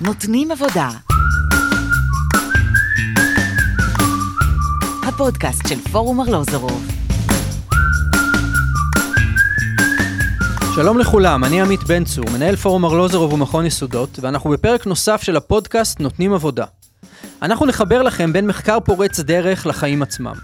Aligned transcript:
נותנים 0.00 0.50
עבודה. 0.50 0.88
הפודקאסט 5.08 5.68
של 5.68 5.80
פורום 5.92 6.20
ארלוזורוב. 6.20 6.86
שלום 10.74 10.98
לכולם, 10.98 11.44
אני 11.44 11.60
עמית 11.60 11.82
בן 11.82 12.04
צור, 12.04 12.24
מנהל 12.32 12.56
פורום 12.56 12.84
ארלוזורוב 12.84 13.32
ומכון 13.32 13.66
יסודות, 13.66 14.18
ואנחנו 14.22 14.50
בפרק 14.50 14.86
נוסף 14.86 15.22
של 15.22 15.36
הפודקאסט 15.36 16.00
נותנים 16.00 16.34
עבודה. 16.34 16.64
אנחנו 17.42 17.66
נחבר 17.66 18.02
לכם 18.02 18.32
בין 18.32 18.46
מחקר 18.46 18.80
פורץ 18.80 19.20
דרך 19.20 19.66
לחיים 19.66 20.02
עצמם. 20.02 20.34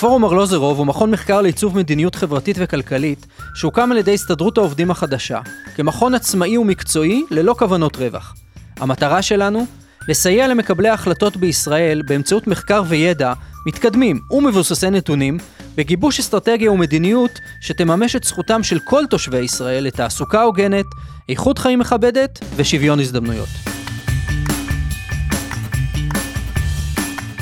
פורום 0.00 0.24
ארלוזרוב 0.24 0.78
הוא 0.78 0.86
מכון 0.86 1.10
מחקר 1.10 1.40
לעיצוב 1.40 1.76
מדיניות 1.76 2.14
חברתית 2.14 2.56
וכלכלית, 2.60 3.26
שהוקם 3.54 3.92
על 3.92 3.98
ידי 3.98 4.14
הסתדרות 4.14 4.58
העובדים 4.58 4.90
החדשה, 4.90 5.40
כמכון 5.76 6.14
עצמאי 6.14 6.58
ומקצועי 6.58 7.24
ללא 7.30 7.54
כוונות 7.58 7.96
רווח. 7.96 8.34
המטרה 8.80 9.22
שלנו? 9.22 9.66
לסייע 10.08 10.48
למקבלי 10.48 10.88
ההחלטות 10.88 11.36
בישראל 11.36 12.02
באמצעות 12.02 12.46
מחקר 12.46 12.82
וידע 12.88 13.32
מתקדמים 13.66 14.20
ומבוססי 14.30 14.90
נתונים, 14.90 15.38
בגיבוש 15.76 16.20
אסטרטגיה 16.20 16.72
ומדיניות 16.72 17.40
שתממש 17.60 18.16
את 18.16 18.24
זכותם 18.24 18.62
של 18.62 18.78
כל 18.78 19.04
תושבי 19.10 19.38
ישראל 19.38 19.84
לתעסוקה 19.84 20.42
הוגנת, 20.42 20.86
איכות 21.28 21.58
חיים 21.58 21.78
מכבדת 21.78 22.38
ושוויון 22.56 23.00
הזדמנויות. 23.00 23.48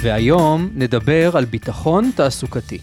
והיום 0.02 0.68
נדבר 0.74 1.36
על 1.36 1.44
ביטחון 1.44 2.10
תעסוקתי. 2.14 2.78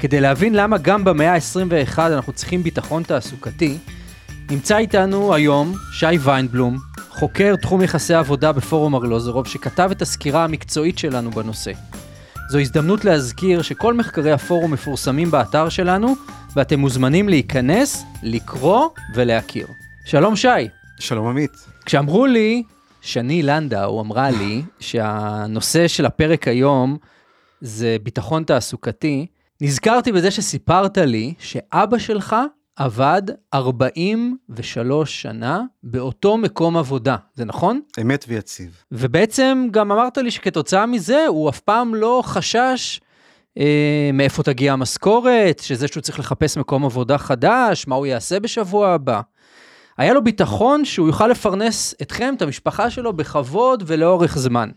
כדי 0.00 0.20
להבין 0.20 0.54
למה 0.54 0.78
גם 0.78 1.04
במאה 1.04 1.34
ה-21 1.34 1.98
אנחנו 1.98 2.32
צריכים 2.32 2.62
ביטחון 2.62 3.02
תעסוקתי, 3.02 3.78
נמצא 4.50 4.76
איתנו 4.76 5.34
היום 5.34 5.74
שי 5.92 6.18
ויינבלום, 6.20 6.78
חוקר 7.08 7.56
תחום 7.56 7.82
יחסי 7.82 8.14
עבודה 8.14 8.52
בפורום 8.52 8.94
ארלוזורוב, 8.94 9.46
שכתב 9.46 9.88
את 9.92 10.02
הסקירה 10.02 10.44
המקצועית 10.44 10.98
שלנו 10.98 11.30
בנושא. 11.30 11.72
זו 12.50 12.58
הזדמנות 12.58 13.04
להזכיר 13.04 13.62
שכל 13.62 13.94
מחקרי 13.94 14.32
הפורום 14.32 14.70
מפורסמים 14.70 15.30
באתר 15.30 15.68
שלנו, 15.68 16.14
ואתם 16.56 16.80
מוזמנים 16.80 17.28
להיכנס, 17.28 18.04
לקרוא 18.22 18.88
ולהכיר. 19.14 19.66
שלום 20.04 20.36
שי. 20.36 20.48
שלום 20.98 21.26
עמית. 21.26 21.52
כשאמרו 21.86 22.26
לי, 22.26 22.62
שני 23.00 23.42
לנדאו 23.42 24.00
אמרה 24.00 24.30
לי 24.30 24.62
שהנושא 24.80 25.88
של 25.88 26.06
הפרק 26.06 26.48
היום 26.48 26.96
זה 27.60 27.96
ביטחון 28.02 28.44
תעסוקתי, 28.44 29.26
נזכרתי 29.60 30.12
בזה 30.12 30.30
שסיפרת 30.30 30.98
לי 30.98 31.34
שאבא 31.38 31.98
שלך 31.98 32.36
עבד 32.80 33.22
43 33.54 35.22
שנה 35.22 35.62
באותו 35.82 36.36
מקום 36.36 36.76
עבודה, 36.76 37.16
זה 37.34 37.44
נכון? 37.44 37.80
אמת 38.00 38.24
ויציב. 38.28 38.84
ובעצם 38.92 39.66
גם 39.70 39.92
אמרת 39.92 40.18
לי 40.18 40.30
שכתוצאה 40.30 40.86
מזה 40.86 41.26
הוא 41.26 41.48
אף 41.48 41.60
פעם 41.60 41.94
לא 41.94 42.22
חשש 42.24 43.00
אה, 43.58 44.10
מאיפה 44.12 44.42
תגיע 44.42 44.72
המשכורת, 44.72 45.58
שזה 45.58 45.88
שהוא 45.88 46.00
צריך 46.00 46.18
לחפש 46.18 46.56
מקום 46.56 46.84
עבודה 46.84 47.18
חדש, 47.18 47.86
מה 47.86 47.94
הוא 47.94 48.06
יעשה 48.06 48.40
בשבוע 48.40 48.88
הבא. 48.88 49.20
היה 49.98 50.14
לו 50.14 50.24
ביטחון 50.24 50.84
שהוא 50.84 51.06
יוכל 51.06 51.28
לפרנס 51.28 51.94
אתכם, 52.02 52.34
את 52.36 52.42
המשפחה 52.42 52.90
שלו, 52.90 53.12
בכבוד 53.12 53.82
ולאורך 53.86 54.38
זמן. 54.38 54.70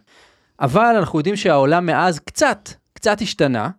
אבל 0.59 0.95
אנחנו 0.97 1.19
יודעים 1.19 1.35
שהעולם 1.35 1.85
מאז 1.85 2.19
קצת, 2.19 2.69
קצת 2.93 3.21
השתנה, 3.21 3.69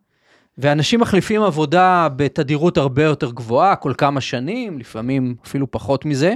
ואנשים 0.58 1.00
מחליפים 1.00 1.42
עבודה 1.42 2.08
בתדירות 2.16 2.78
הרבה 2.78 3.02
יותר 3.02 3.30
גבוהה, 3.30 3.77
כל 3.77 3.92
כמה 3.98 4.20
שנים, 4.20 4.78
לפעמים 4.78 5.34
אפילו 5.47 5.70
פחות 5.70 6.05
מזה. 6.05 6.34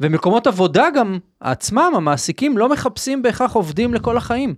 ומקומות 0.00 0.46
עבודה 0.46 0.88
גם 0.94 1.18
עצמם, 1.40 1.92
המעסיקים, 1.96 2.58
לא 2.58 2.68
מחפשים 2.68 3.22
בהכרח 3.22 3.52
עובדים 3.52 3.94
לכל 3.94 4.16
החיים. 4.16 4.54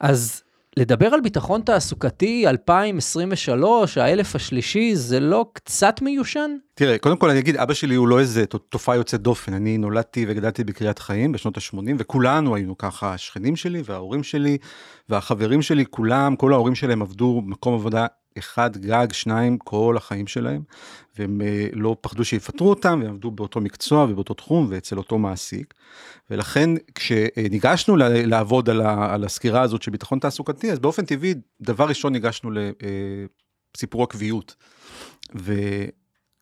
אז 0.00 0.42
לדבר 0.76 1.06
על 1.06 1.20
ביטחון 1.20 1.60
תעסוקתי 1.60 2.48
2023, 2.48 3.98
האלף 3.98 4.34
השלישי, 4.34 4.96
זה 4.96 5.20
לא 5.20 5.46
קצת 5.52 6.02
מיושן? 6.02 6.50
תראה, 6.74 6.98
קודם 6.98 7.16
כל 7.16 7.30
אני 7.30 7.38
אגיד, 7.38 7.56
אבא 7.56 7.74
שלי 7.74 7.94
הוא 7.94 8.08
לא 8.08 8.20
איזה 8.20 8.46
תופעה 8.46 8.96
יוצאת 8.96 9.20
דופן. 9.20 9.54
אני 9.54 9.78
נולדתי 9.78 10.26
וגדלתי 10.28 10.64
בקריית 10.64 10.98
חיים 10.98 11.32
בשנות 11.32 11.56
ה-80, 11.56 11.94
וכולנו 11.98 12.54
היינו 12.54 12.78
ככה, 12.78 13.14
השכנים 13.14 13.56
שלי 13.56 13.82
וההורים 13.84 14.22
שלי 14.22 14.58
והחברים 15.08 15.62
שלי, 15.62 15.84
כולם, 15.90 16.36
כל 16.36 16.52
ההורים 16.52 16.74
שלהם 16.74 17.02
עבדו 17.02 17.42
במקום 17.46 17.74
עבודה 17.74 18.06
אחד 18.38 18.76
גג, 18.76 19.06
שניים, 19.12 19.58
כל 19.58 19.94
החיים 19.96 20.26
שלהם, 20.26 20.62
והם 21.18 21.40
אה, 21.40 21.66
לא 21.72 21.96
פחדו 22.00 22.24
שיפטרו 22.24 22.70
אותם, 22.70 23.00
והם 23.02 23.10
עבדו 23.10 23.30
באותו 23.30 23.60
מקצוע 23.60 24.04
ובאותו 24.04 24.34
תחום 24.34 24.66
ואצל 24.70 24.98
אותו 24.98 25.18
מעסיק. 25.18 25.74
ולכן 26.30 26.70
כשניגשנו 26.94 27.96
לעבוד 27.96 28.70
על, 28.70 29.24
הסקירה 29.24 29.62
הזאת 29.62 29.82
של 29.82 29.90
ביטחון 29.90 30.18
תעסוקתי, 30.18 30.72
אז 30.72 30.78
באופן 30.78 31.04
טבעי, 31.04 31.34
דבר 31.60 31.88
ראשון 31.88 32.12
ניגשנו 32.12 32.50
לסיפור 33.74 34.00
אה, 34.00 34.04
הקביעות. 34.04 34.56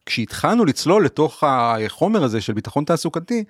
וכשהתחלנו 0.07 0.65
לצלול 0.65 1.05
לתוך 1.05 1.45
החומר 1.47 2.25
הזה 2.25 2.41
של 2.41 2.53
ביטחון 2.53 2.85
תעסוקתי, 2.85 3.45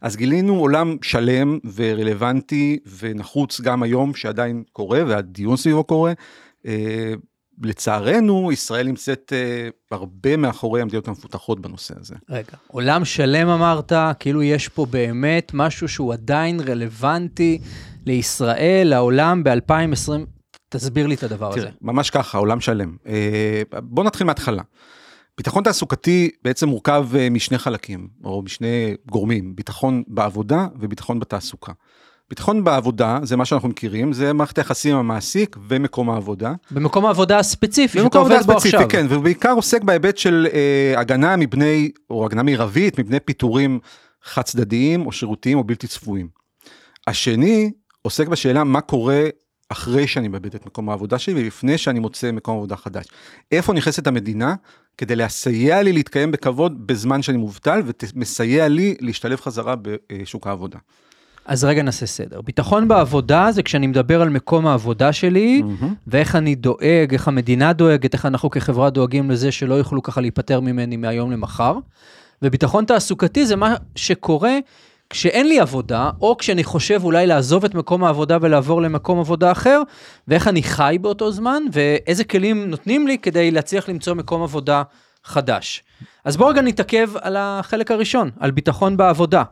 אז 0.00 0.16
גילינו 0.16 0.58
עולם 0.58 0.96
שלם 1.02 1.58
ורלוונטי 1.74 2.78
ונחוץ 2.98 3.60
גם 3.60 3.82
היום 3.82 4.14
שעדיין 4.14 4.62
קורה 4.72 5.02
והדיון 5.06 5.56
סביבו 5.56 5.84
קורה. 5.84 6.12
לצערנו, 7.62 8.52
ישראל 8.52 8.86
נמצאת 8.86 9.32
אה, 9.36 9.68
הרבה 9.90 10.36
מאחורי 10.36 10.80
המדינות 10.80 11.08
המפותחות 11.08 11.60
בנושא 11.60 11.94
הזה. 12.00 12.14
רגע, 12.30 12.52
עולם 12.66 13.04
שלם 13.04 13.48
אמרת, 13.48 13.92
כאילו 14.20 14.42
יש 14.42 14.68
פה 14.68 14.86
באמת 14.86 15.50
משהו 15.54 15.88
שהוא 15.88 16.12
עדיין 16.12 16.60
רלוונטי 16.60 17.58
לישראל, 18.06 18.86
לעולם 18.90 19.44
ב-2020, 19.44 20.10
תסביר 20.68 21.06
לי 21.06 21.14
את 21.14 21.22
הדבר 21.22 21.52
תראה, 21.52 21.62
הזה. 21.62 21.76
ממש 21.82 22.10
ככה, 22.10 22.38
עולם 22.38 22.60
שלם. 22.60 22.96
אה, 23.06 23.62
בוא 23.82 24.04
נתחיל 24.04 24.26
מההתחלה. 24.26 24.62
ביטחון 25.38 25.64
תעסוקתי 25.64 26.30
בעצם 26.44 26.68
מורכב 26.68 27.08
אה, 27.18 27.30
משני 27.30 27.58
חלקים, 27.58 28.08
או 28.24 28.42
משני 28.42 28.94
גורמים, 29.10 29.56
ביטחון 29.56 30.02
בעבודה 30.06 30.66
וביטחון 30.80 31.20
בתעסוקה. 31.20 31.72
ביטחון 32.30 32.64
בעבודה 32.64 33.18
זה 33.22 33.36
מה 33.36 33.44
שאנחנו 33.44 33.68
מכירים 33.68 34.12
זה 34.12 34.32
מערכת 34.32 34.58
היחסים 34.58 34.94
עם 34.94 35.00
המעסיק 35.00 35.56
ומקום 35.68 36.10
העבודה. 36.10 36.52
במקום 36.70 37.06
העבודה 37.06 37.38
הספציפי 37.38 37.98
שאתה 37.98 38.18
עובד 38.18 38.42
בו 38.46 38.52
עכשיו. 38.52 38.88
כן 38.88 39.06
ובעיקר 39.08 39.52
עוסק 39.52 39.82
בהיבט 39.82 40.18
של 40.18 40.46
אה, 40.52 41.00
הגנה 41.00 41.36
מפני 41.36 41.90
או 42.10 42.26
הגנה 42.26 42.42
מרבית 42.42 42.98
מפני 42.98 43.20
פיטורים 43.20 43.78
חד 44.22 44.42
צדדיים 44.42 45.06
או 45.06 45.12
שירותיים 45.12 45.58
או 45.58 45.64
בלתי 45.64 45.86
צפויים. 45.86 46.28
השני 47.06 47.70
עוסק 48.02 48.28
בשאלה 48.28 48.64
מה 48.64 48.80
קורה 48.80 49.22
אחרי 49.68 50.06
שאני 50.06 50.28
מאבד 50.28 50.54
את 50.54 50.66
מקום 50.66 50.90
העבודה 50.90 51.18
שלי 51.18 51.42
ולפני 51.42 51.78
שאני 51.78 51.98
מוצא 51.98 52.32
מקום 52.32 52.56
עבודה 52.56 52.76
חדש. 52.76 53.06
איפה 53.52 53.72
נכנסת 53.72 54.06
המדינה 54.06 54.54
כדי 54.98 55.16
לסייע 55.16 55.82
לי 55.82 55.92
להתקיים 55.92 56.30
בכבוד 56.30 56.86
בזמן 56.86 57.22
שאני 57.22 57.38
מובטל 57.38 57.82
ומסייע 58.14 58.68
לי 58.68 58.96
להשתלב 59.00 59.40
חזרה 59.40 59.74
בשוק 60.12 60.46
העבודה. 60.46 60.78
אז 61.50 61.64
רגע 61.64 61.82
נעשה 61.82 62.06
סדר. 62.06 62.40
ביטחון 62.40 62.88
בעבודה 62.88 63.52
זה 63.52 63.62
כשאני 63.62 63.86
מדבר 63.86 64.22
על 64.22 64.28
מקום 64.28 64.66
העבודה 64.66 65.12
שלי, 65.12 65.62
mm-hmm. 65.64 65.86
ואיך 66.06 66.36
אני 66.36 66.54
דואג, 66.54 67.12
איך 67.12 67.28
המדינה 67.28 67.72
דואגת, 67.72 68.14
איך 68.14 68.26
אנחנו 68.26 68.50
כחברה 68.50 68.90
דואגים 68.90 69.30
לזה 69.30 69.52
שלא 69.52 69.74
יוכלו 69.74 70.02
ככה 70.02 70.20
להיפטר 70.20 70.60
ממני 70.60 70.96
מהיום 70.96 71.30
למחר. 71.30 71.74
וביטחון 72.42 72.84
תעסוקתי 72.84 73.46
זה 73.46 73.56
מה 73.56 73.74
שקורה 73.96 74.58
כשאין 75.10 75.48
לי 75.48 75.60
עבודה, 75.60 76.10
או 76.20 76.36
כשאני 76.36 76.64
חושב 76.64 77.04
אולי 77.04 77.26
לעזוב 77.26 77.64
את 77.64 77.74
מקום 77.74 78.04
העבודה 78.04 78.38
ולעבור 78.40 78.82
למקום 78.82 79.20
עבודה 79.20 79.52
אחר, 79.52 79.82
ואיך 80.28 80.48
אני 80.48 80.62
חי 80.62 80.96
באותו 81.00 81.32
זמן, 81.32 81.62
ואיזה 81.72 82.24
כלים 82.24 82.70
נותנים 82.70 83.06
לי 83.06 83.18
כדי 83.18 83.50
להצליח 83.50 83.88
למצוא 83.88 84.14
מקום 84.14 84.42
עבודה 84.42 84.82
חדש. 85.24 85.82
אז 86.24 86.36
בואו 86.36 86.48
רגע 86.48 86.62
נתעכב 86.62 87.10
על 87.20 87.36
החלק 87.38 87.90
הראשון, 87.90 88.30
על 88.40 88.50
ביטחון 88.50 88.96
בעבודה. 88.96 89.42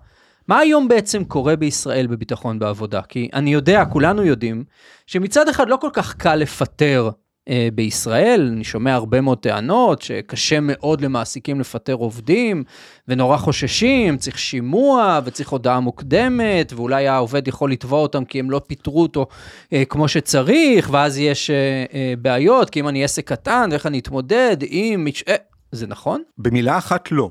מה 0.48 0.59
היום 0.59 0.88
בעצם 0.88 1.25
קורה 1.25 1.56
בישראל 1.56 2.06
בביטחון 2.06 2.59
בעבודה? 2.59 3.03
כי 3.03 3.28
אני 3.33 3.53
יודע, 3.53 3.84
כולנו 3.84 4.24
יודעים, 4.24 4.65
שמצד 5.06 5.48
אחד 5.48 5.68
לא 5.68 5.77
כל 5.77 5.91
כך 5.92 6.15
קל 6.15 6.34
לפטר 6.34 7.10
אה, 7.48 7.68
בישראל, 7.74 8.50
אני 8.53 8.65
שומע 8.65 8.95
הרבה 8.95 9.21
מאוד 9.21 9.39
טענות 9.39 10.03
שקשה 10.03 10.60
מאוד 10.60 11.00
למעסיקים 11.00 11.60
לפטר 11.60 11.92
עובדים, 11.92 12.65
ונורא 13.09 13.36
חוששים, 13.36 14.16
צריך 14.16 14.39
שימוע 14.39 15.21
וצריך 15.24 15.48
הודעה 15.48 15.80
מוקדמת, 15.80 16.72
ואולי 16.77 17.09
העובד 17.09 17.48
יכול 17.48 17.72
לתבוע 17.72 18.00
אותם 18.00 18.24
כי 18.24 18.39
הם 18.39 18.50
לא 18.50 18.60
פיטרו 18.66 19.03
אותו 19.03 19.27
אה, 19.72 19.84
כמו 19.84 20.09
שצריך, 20.09 20.91
ואז 20.92 21.18
יש 21.18 21.50
אה, 21.50 21.84
אה, 21.95 22.15
בעיות, 22.18 22.71
כי 22.71 22.80
אם 22.80 22.89
אני 22.89 23.04
עסק 23.04 23.28
קטן, 23.28 23.72
איך 23.72 23.86
אני 23.86 23.98
אתמודד 23.98 24.56
עם... 24.60 25.06
אה, 25.28 25.36
זה 25.72 25.86
נכון? 25.86 26.22
במילה 26.39 26.78
אחת 26.78 27.12
לא. 27.12 27.30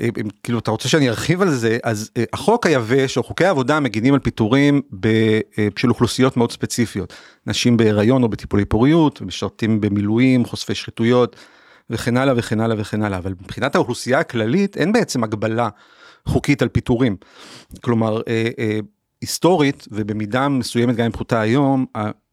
אה, 0.00 0.08
כאילו 0.42 0.58
אתה 0.58 0.70
רוצה 0.70 0.88
שאני 0.88 1.08
ארחיב 1.08 1.42
על 1.42 1.50
זה 1.50 1.78
אז 1.82 2.10
אה, 2.16 2.24
החוק 2.32 2.66
היבש 2.66 3.16
או 3.16 3.22
חוקי 3.22 3.44
העבודה 3.44 3.80
מגינים 3.80 4.14
על 4.14 4.20
פיטורים 4.20 4.82
אה, 5.04 5.68
של 5.76 5.90
אוכלוסיות 5.90 6.36
מאוד 6.36 6.52
ספציפיות 6.52 7.12
נשים 7.46 7.76
בהיריון 7.76 8.22
או 8.22 8.28
בטיפולי 8.28 8.64
פוריות 8.64 9.20
משרתים 9.20 9.80
במילואים 9.80 10.44
חושפי 10.44 10.74
שחיתויות 10.74 11.36
וכן 11.90 12.16
הלאה 12.16 12.34
וכן 12.36 12.60
הלאה 12.60 12.76
וכן 12.80 13.02
הלאה 13.02 13.18
אבל 13.18 13.34
מבחינת 13.40 13.74
האוכלוסייה 13.74 14.18
הכללית 14.18 14.76
אין 14.76 14.92
בעצם 14.92 15.24
הגבלה 15.24 15.68
חוקית 16.28 16.62
על 16.62 16.68
פיטורים. 16.68 17.16
כלומר 17.80 18.20
היסטורית, 19.20 19.88
ובמידה 19.90 20.48
מסוימת 20.48 20.96
גם 20.96 21.04
עם 21.04 21.12
פחותה 21.12 21.40
היום, 21.40 21.86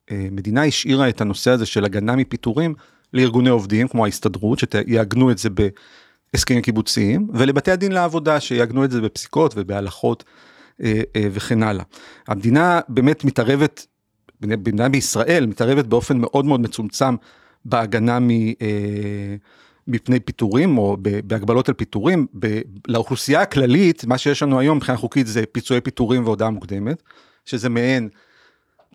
המדינה 0.10 0.64
השאירה 0.66 1.10
את 1.10 1.22
הנושא 1.22 1.52
הזה 1.52 1.66
של 1.66 1.86
הגנה 1.86 2.16
מפיטורים 2.16 2.74
לארגוני 3.14 3.50
עובדים 3.50 3.88
כמו 3.88 4.06
ההסתדרות, 4.06 4.60
שיעגנו 4.60 5.32
את 5.32 5.38
זה 5.38 5.50
בהסכמים 6.34 6.62
קיבוציים, 6.62 7.28
ולבתי 7.34 7.72
הדין 7.72 7.92
לעבודה 7.92 8.40
שיעגנו 8.40 8.86
את 8.86 8.92
זה 8.92 9.02
בפסיקות 9.02 9.54
ובהלכות 9.58 10.24
אה, 10.84 11.02
אה, 11.16 11.28
וכן 11.32 11.64
הלאה. 11.64 11.84
המדינה 12.28 12.80
באמת 12.88 13.24
מתערבת, 13.24 13.86
במדינה 14.42 14.90
בישראל 14.90 15.46
מתערבת 15.46 15.86
באופן 15.86 16.18
מאוד 16.18 16.46
מאוד 16.46 16.62
מצומצם 16.62 17.16
בהגנה 17.66 18.20
מ... 18.20 18.30
אה, 18.30 19.36
מפני 19.88 20.20
פיטורים 20.20 20.78
או 20.78 20.98
בהגבלות 21.02 21.70
על 21.70 21.76
פיטורים, 21.76 22.28
לאוכלוסייה 22.88 23.42
הכללית, 23.42 24.06
מה 24.06 24.18
שיש 24.18 24.44
לנו 24.44 24.60
היום 24.60 24.78
מבחינה 24.78 24.98
חוקית 24.98 25.28
זה 25.28 25.44
פיצויי 25.52 25.82
פיטורים 25.82 26.26
והודעה 26.26 26.50
מוקדמת, 26.50 27.04
שזה 27.46 27.70
מעין 27.70 28.10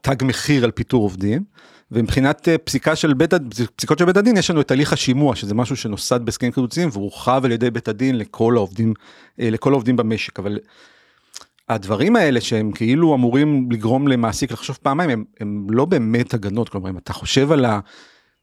תג 0.03 0.25
מחיר 0.25 0.65
על 0.65 0.71
פיטור 0.71 1.03
עובדים, 1.03 1.45
ומבחינת 1.91 2.49
פסיקה 2.65 2.97
של 2.97 3.15
בית, 3.15 3.35
פסיקות 3.77 3.99
של 3.99 4.05
בית 4.05 4.17
הדין 4.17 4.37
יש 4.37 4.51
לנו 4.51 4.61
את 4.61 4.71
הליך 4.71 4.93
השימוע, 4.93 5.37
שזה 5.37 5.55
משהו 5.55 5.77
שנוסד 5.77 6.25
בהסכמים 6.25 6.53
קיבוציים 6.53 6.89
והורחב 6.93 7.43
על 7.45 7.53
ידי 7.53 7.71
בית 7.71 7.89
הדין 7.89 8.19
לכל 8.19 8.57
העובדים, 8.57 8.95
לכל 9.39 9.73
העובדים 9.73 9.97
במשק, 9.97 10.39
אבל 10.39 10.59
הדברים 11.69 12.17
האלה 12.17 12.41
שהם 12.41 12.73
כאילו 12.73 13.15
אמורים 13.15 13.69
לגרום 13.71 14.09
למעסיק 14.09 14.53
לחשוב 14.53 14.79
פעמיים, 14.83 15.11
הם, 15.11 15.25
הם 15.41 15.67
לא 15.71 15.85
באמת 15.85 16.35
הגנות, 16.35 16.69
כלומר 16.69 16.91
אם 16.91 16.99
אתה 16.99 17.13
חושב 17.13 17.53
על 17.53 17.67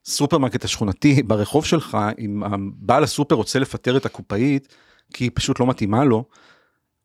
הסופרמרקט 0.06 0.64
השכונתי 0.64 1.24
ברחוב 1.28 1.66
שלך, 1.66 1.98
אם 2.20 2.44
בעל 2.76 3.04
הסופר 3.04 3.36
רוצה 3.36 3.60
לפטר 3.60 3.98
את 3.98 4.06
הקופאית, 4.06 4.76
כי 5.14 5.24
היא 5.24 5.32
פשוט 5.34 5.60
לא 5.60 5.68
מתאימה 5.68 6.04
לו, 6.04 6.26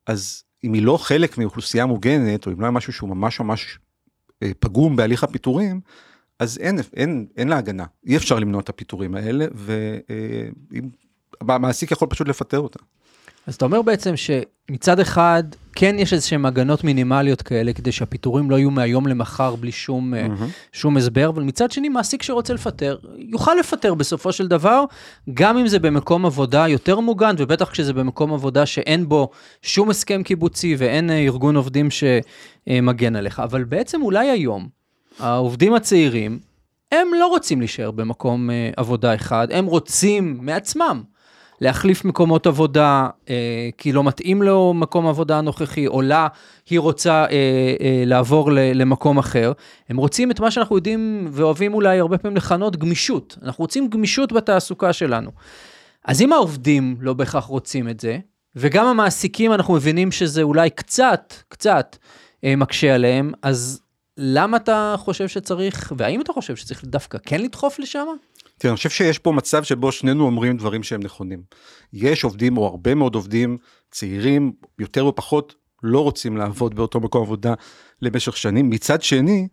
אז 0.06 0.42
אם 0.64 0.72
היא 0.72 0.82
לא 0.82 0.96
חלק 0.96 1.38
מאוכלוסייה 1.38 1.86
מוגנת, 1.86 2.46
או 2.46 2.52
אם 2.52 2.60
לא 2.60 2.64
היה 2.66 2.70
משהו 2.70 2.92
שהוא 2.92 3.08
ממש 3.08 3.40
ממש 3.40 3.78
אה, 4.42 4.50
פגום 4.60 4.96
בהליך 4.96 5.24
הפיטורים, 5.24 5.80
אז 6.38 6.58
אין, 6.58 6.78
אין, 6.96 7.26
אין 7.36 7.48
לה 7.48 7.58
הגנה, 7.58 7.84
אי 8.06 8.16
אפשר 8.16 8.38
למנוע 8.38 8.60
את 8.60 8.68
הפיטורים 8.68 9.14
האלה, 9.14 9.46
והמעסיק 11.42 11.90
יכול 11.90 12.08
פשוט 12.08 12.28
לפטר 12.28 12.60
אותה. 12.60 12.78
אז 13.48 13.54
אתה 13.54 13.64
אומר 13.64 13.82
בעצם 13.82 14.14
שמצד 14.16 15.00
אחד, 15.00 15.42
כן 15.74 15.96
יש 15.98 16.12
איזשהן 16.12 16.44
הגנות 16.44 16.84
מינימליות 16.84 17.42
כאלה, 17.42 17.72
כדי 17.72 17.92
שהפיטורים 17.92 18.50
לא 18.50 18.56
יהיו 18.56 18.70
מהיום 18.70 19.06
למחר 19.06 19.56
בלי 19.56 19.72
שום, 19.72 20.14
mm-hmm. 20.14 20.44
שום 20.72 20.96
הסבר, 20.96 21.28
אבל 21.28 21.42
מצד 21.42 21.70
שני, 21.70 21.88
מעסיק 21.88 22.22
שרוצה 22.22 22.54
לפטר, 22.54 22.96
יוכל 23.16 23.54
לפטר 23.60 23.94
בסופו 23.94 24.32
של 24.32 24.48
דבר, 24.48 24.84
גם 25.34 25.56
אם 25.56 25.68
זה 25.68 25.78
במקום 25.78 26.26
עבודה 26.26 26.68
יותר 26.68 27.00
מוגן, 27.00 27.34
ובטח 27.38 27.70
כשזה 27.70 27.92
במקום 27.92 28.32
עבודה 28.32 28.66
שאין 28.66 29.08
בו 29.08 29.30
שום 29.62 29.90
הסכם 29.90 30.22
קיבוצי 30.22 30.74
ואין 30.78 31.10
אה, 31.10 31.18
ארגון 31.18 31.56
עובדים 31.56 31.88
שמגן 31.90 33.16
עליך. 33.16 33.40
אבל 33.40 33.64
בעצם 33.64 34.02
אולי 34.02 34.28
היום, 34.28 34.77
העובדים 35.18 35.74
הצעירים, 35.74 36.38
הם 36.92 37.08
לא 37.18 37.26
רוצים 37.26 37.60
להישאר 37.60 37.90
במקום 37.90 38.50
אה, 38.50 38.70
עבודה 38.76 39.14
אחד, 39.14 39.48
הם 39.50 39.66
רוצים 39.66 40.38
מעצמם. 40.40 41.02
להחליף 41.60 42.04
מקומות 42.04 42.46
עבודה 42.46 43.08
אה, 43.30 43.68
כי 43.78 43.92
לא 43.92 44.04
מתאים 44.04 44.42
לו 44.42 44.74
מקום 44.74 45.06
עבודה 45.06 45.38
הנוכחי, 45.38 45.86
או 45.86 46.02
לה 46.02 46.28
היא 46.70 46.80
רוצה 46.80 47.24
אה, 47.24 47.26
אה, 47.80 48.02
לעבור 48.06 48.52
ל, 48.52 48.58
למקום 48.58 49.18
אחר. 49.18 49.52
הם 49.88 49.96
רוצים 49.96 50.30
את 50.30 50.40
מה 50.40 50.50
שאנחנו 50.50 50.76
יודעים 50.76 51.28
ואוהבים 51.32 51.74
אולי 51.74 51.98
הרבה 51.98 52.18
פעמים 52.18 52.36
לכנות 52.36 52.76
גמישות. 52.76 53.38
אנחנו 53.42 53.62
רוצים 53.62 53.88
גמישות 53.88 54.32
בתעסוקה 54.32 54.92
שלנו. 54.92 55.30
אז 56.04 56.22
אם 56.22 56.32
העובדים 56.32 56.96
לא 57.00 57.12
בהכרח 57.12 57.44
רוצים 57.44 57.88
את 57.88 58.00
זה, 58.00 58.18
וגם 58.56 58.86
המעסיקים 58.86 59.52
אנחנו 59.52 59.74
מבינים 59.74 60.12
שזה 60.12 60.42
אולי 60.42 60.70
קצת, 60.70 61.34
קצת 61.48 61.96
מקשה 62.44 62.94
עליהם, 62.94 63.32
אז 63.42 63.80
למה 64.20 64.56
אתה 64.56 64.94
חושב 64.98 65.28
שצריך, 65.28 65.92
והאם 65.96 66.20
אתה 66.20 66.32
חושב 66.32 66.56
שצריך 66.56 66.84
דווקא 66.84 67.18
כן 67.26 67.40
לדחוף 67.40 67.78
לשם? 67.78 68.06
תראה, 68.58 68.72
אני 68.72 68.76
חושב 68.76 68.90
שיש 68.90 69.18
פה 69.18 69.32
מצב 69.32 69.64
שבו 69.64 69.92
שנינו 69.92 70.24
אומרים 70.24 70.56
דברים 70.56 70.82
שהם 70.82 71.02
נכונים. 71.02 71.42
יש 71.92 72.24
עובדים, 72.24 72.56
או 72.56 72.66
הרבה 72.66 72.94
מאוד 72.94 73.14
עובדים 73.14 73.58
צעירים, 73.90 74.52
יותר 74.78 75.02
או 75.02 75.14
פחות, 75.14 75.54
לא 75.82 76.00
רוצים 76.00 76.36
לעבוד 76.36 76.74
באותו 76.74 77.00
מקום 77.00 77.22
עבודה 77.22 77.54
למשך 78.02 78.36
שנים. 78.36 78.70
מצד 78.70 79.02
שני, 79.02 79.48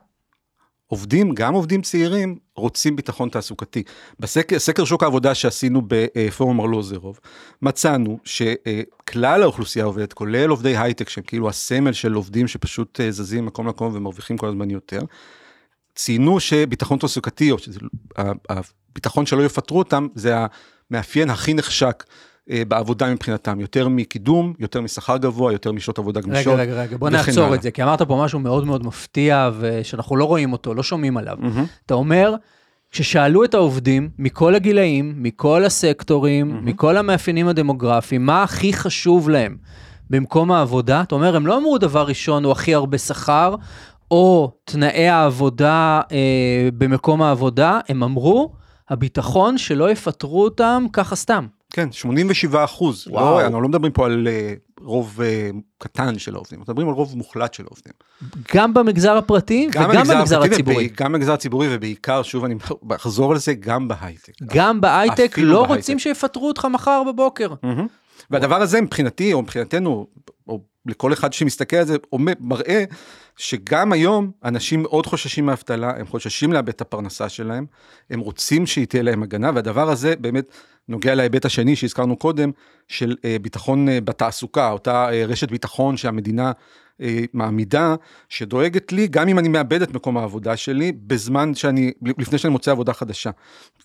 עובדים, 0.88 1.34
גם 1.34 1.54
עובדים 1.54 1.82
צעירים, 1.82 2.38
רוצים 2.56 2.96
ביטחון 2.96 3.30
תעסוקתי. 3.30 3.84
בסקר 4.20 4.86
שוק 4.86 5.04
העבודה 5.04 5.36
שעשינו 5.36 5.82
בפורום 5.88 6.60
ארלוזרוב, 6.60 7.20
מצאנו 7.62 8.20
שכלל 8.24 9.44
האוכלוסייה 9.44 9.86
עובדת, 9.86 10.14
כולל 10.14 10.50
עובדי 10.50 10.78
הייטק, 10.78 11.10
שהם 11.10 11.24
כאילו 11.24 11.50
הסמל 11.50 11.94
של 11.94 12.14
עובדים 12.14 12.48
שפשוט 12.48 13.02
אה, 13.02 13.12
זזים 13.12 13.44
ממקום 13.44 13.66
למקום 13.66 13.96
ומרוויחים 13.96 14.38
כל 14.38 14.48
הזמן 14.48 14.70
יותר, 14.70 15.02
ציינו 15.96 16.40
שביטחון 16.40 17.00
תעסוקתי, 17.00 17.52
או 17.52 17.58
שהביטחון 17.60 19.26
שלא 19.26 19.44
יפטרו 19.44 19.80
אותם, 19.80 20.08
זה 20.16 20.36
המאפיין 20.92 21.30
הכי 21.30 21.54
נחשק 21.54 22.04
בעבודה 22.68 23.14
מבחינתם, 23.14 23.60
יותר 23.60 23.88
מקידום, 23.88 24.54
יותר 24.60 24.82
משכר 24.82 25.18
גבוה, 25.18 25.52
יותר 25.52 25.72
משעות 25.72 26.00
עבודה 26.00 26.22
גמישות. 26.22 26.54
רגע, 26.54 26.62
רגע, 26.62 26.82
רגע, 26.82 26.98
בוא 26.98 27.10
נעצור 27.10 27.44
הלאה. 27.44 27.56
את 27.56 27.62
זה, 27.62 27.72
כי 27.72 27.84
אמרת 27.84 28.02
פה 28.02 28.24
משהו 28.24 28.40
מאוד 28.40 28.66
מאוד 28.66 28.86
מפתיע, 28.86 29.50
ושאנחנו 29.60 30.16
לא 30.16 30.26
רואים 30.26 30.54
אותו, 30.54 30.74
לא 30.74 30.84
שומעים 30.84 31.18
עליו. 31.18 31.38
Mm-hmm. 31.42 31.86
אתה 31.86 31.94
אומר, 31.94 32.36
כששאלו 32.92 33.44
את 33.44 33.54
העובדים 33.54 34.10
מכל 34.18 34.56
הגילאים, 34.56 35.14
מכל 35.18 35.66
הסקטורים, 35.66 36.52
mm-hmm. 36.52 36.66
מכל 36.66 36.98
המאפיינים 36.98 37.48
הדמוגרפיים, 37.48 38.26
מה 38.26 38.44
הכי 38.44 38.74
חשוב 38.74 39.30
להם 39.30 39.58
במקום 40.10 40.52
העבודה, 40.52 41.02
אתה 41.02 41.16
אומר, 41.16 41.36
הם 41.36 41.48
לא 41.48 41.58
אמרו 41.58 41.78
דבר 41.78 42.08
ראשון, 42.08 42.44
הוא 42.44 42.52
הכי 42.52 42.74
הרבה 42.74 42.98
שכר, 42.98 43.56
או 44.12 44.52
תנאי 44.64 45.08
העבודה 45.08 46.02
אה, 46.12 46.70
במקום 46.78 47.22
העבודה, 47.22 47.80
הם 47.90 48.04
אמרו, 48.04 48.54
הביטחון 48.90 49.58
שלא 49.58 49.92
יפטרו 49.92 50.44
אותם 50.44 50.86
ככה 50.94 51.16
סתם. 51.16 51.48
כן, 51.76 51.92
87 51.92 52.64
אחוז. 52.64 53.08
לא, 53.08 53.42
אנחנו 53.42 53.62
לא 53.62 53.70
מדברים 53.70 53.94
פה 53.94 54.06
על 54.06 54.28
אה, 54.28 54.82
רוב 54.84 55.20
אה, 55.20 55.56
קטן 55.78 56.20
של 56.20 56.36
העובדים, 56.36 56.60
אנחנו 56.60 56.74
מדברים 56.74 56.88
על 56.88 56.94
רוב 56.94 57.18
מוחלט 57.18 57.54
של 57.54 57.64
העובדים. 57.64 57.94
גם 58.54 58.74
במגזר 58.74 59.18
הפרטי 59.18 59.68
גם 59.72 59.90
וגם 59.90 60.08
במגזר 60.08 60.44
הציבורי. 60.44 60.90
גם 60.98 61.12
במגזר 61.12 61.34
הציבורי 61.34 61.68
ובעיקר, 61.72 62.24
שוב 62.24 62.46
אני 62.46 62.56
אחזור 62.96 63.32
על 63.32 63.38
זה, 63.38 63.54
גם 63.54 63.88
בהייטק. 63.88 64.34
גם 64.44 64.82
בהייטק 64.82 65.38
לא 65.38 65.62
בהייטק. 65.62 65.73
לא 65.73 65.76
רוצים 65.76 66.00
שיפטרו 66.00 66.48
אותך 66.48 66.66
מחר 66.66 67.02
בבוקר. 67.08 67.54
Mm-hmm. 67.54 67.88
והדבר 68.30 68.62
הזה 68.62 68.82
מבחינתי, 68.82 69.34
או 69.34 69.42
מבחינתנו, 69.42 70.08
או 70.48 70.62
לכל 70.86 71.14
אחד 71.14 71.34
שמסתכל 71.34 71.78
על 71.78 71.86
זה, 71.86 71.98
מראה 72.40 72.84
שגם 73.38 73.92
היום 73.92 74.32
אנשים 74.46 74.82
מאוד 74.82 75.06
חוששים 75.06 75.46
מאבטלה, 75.46 75.94
הם 75.98 76.08
חוששים 76.08 76.54
לאבד 76.54 76.70
את 76.70 76.82
הפרנסה 76.82 77.30
שלהם, 77.30 77.66
הם 78.10 78.20
רוצים 78.20 78.66
שהיא 78.66 78.88
תהיה 78.88 79.04
להם 79.04 79.24
הגנה, 79.24 79.52
והדבר 79.56 79.90
הזה 79.90 80.16
באמת 80.16 80.46
נוגע 80.88 81.16
להיבט 81.16 81.46
השני 81.46 81.76
שהזכרנו 81.76 82.16
קודם, 82.16 82.52
של 82.88 83.16
אה, 83.26 83.38
ביטחון 83.42 83.90
אה, 83.90 84.02
בתעסוקה, 84.02 84.72
אותה 84.72 85.10
אה, 85.12 85.26
רשת 85.26 85.52
ביטחון 85.52 85.98
שהמדינה 85.98 86.52
מעמידה, 87.34 87.96
שדואגת 88.30 88.92
לי 88.92 89.08
גם 89.08 89.28
אם 89.28 89.40
אני 89.40 89.48
מאבד 89.48 89.82
את 89.82 89.94
מקום 89.94 90.18
העבודה 90.18 90.58
שלי, 90.58 90.92
בזמן 90.92 91.54
שאני, 91.54 91.92
לפני 92.18 92.38
שאני 92.38 92.52
מוצא 92.52 92.72
עבודה 92.72 92.94
חדשה. 92.94 93.30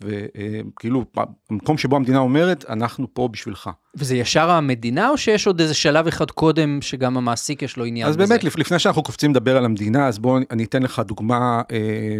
וכאילו, 0.02 1.04
המקום 1.50 1.78
שבו 1.78 1.96
המדינה 1.96 2.18
אומרת, 2.18 2.64
אנחנו 2.68 3.06
פה 3.14 3.28
בשבילך. 3.28 3.70
וזה 3.94 4.16
ישר 4.16 4.50
המדינה, 4.50 5.08
או 5.08 5.18
שיש 5.18 5.46
עוד 5.46 5.60
איזה 5.60 5.74
שלב 5.74 6.06
אחד 6.06 6.30
קודם 6.30 6.78
שגם 6.82 7.16
המעסיק 7.16 7.62
יש 7.62 7.76
לו 7.76 7.84
עניין 7.84 8.08
אז 8.08 8.16
בזה? 8.16 8.24
אז 8.24 8.28
באמת, 8.28 8.44
לפני 8.44 8.78
שאנחנו 8.78 9.02
קופצים 9.02 9.30
לדבר 9.30 9.56
על 9.56 9.64
המדינה, 9.64 10.06
אז 10.06 10.18
בואו 10.18 10.38
אני 10.50 10.64
אתן 10.64 10.82
לך 10.82 11.02
דוגמה 11.06 11.62
אה, 11.72 12.18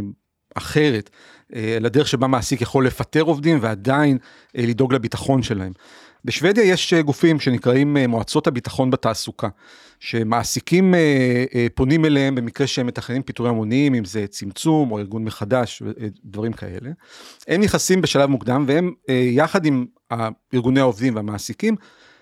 אחרת, 0.54 1.10
אה, 1.54 1.78
לדרך 1.80 2.08
שבה 2.08 2.26
מעסיק 2.26 2.60
יכול 2.60 2.86
לפטר 2.86 3.20
עובדים 3.22 3.58
ועדיין 3.60 4.18
אה, 4.56 4.64
לדאוג 4.66 4.94
לביטחון 4.94 5.42
שלהם. 5.42 5.72
בשוודיה 6.24 6.64
יש 6.64 6.92
אה, 6.92 7.02
גופים 7.02 7.40
שנקראים 7.40 7.96
אה, 7.96 8.06
מועצות 8.06 8.46
הביטחון 8.46 8.90
בתעסוקה, 8.90 9.48
שמעסיקים 10.00 10.94
אה, 10.94 11.66
פונים 11.74 12.04
אליהם 12.04 12.34
במקרה 12.34 12.66
שהם 12.66 12.86
מתכננים 12.86 13.22
פיטורי 13.22 13.48
המוניים, 13.48 13.94
אם 13.94 14.04
זה 14.04 14.26
צמצום 14.26 14.90
או 14.90 14.98
ארגון 14.98 15.24
מחדש, 15.24 15.82
דברים 16.24 16.52
כאלה. 16.52 16.90
הם 17.48 17.60
נכנסים 17.60 18.00
בשלב 18.00 18.30
מוקדם 18.30 18.64
והם 18.68 18.92
יחד 19.08 19.64
עם 19.66 19.86
ארגוני 20.54 20.80
העובדים 20.80 21.16
והמעסיקים, 21.16 21.76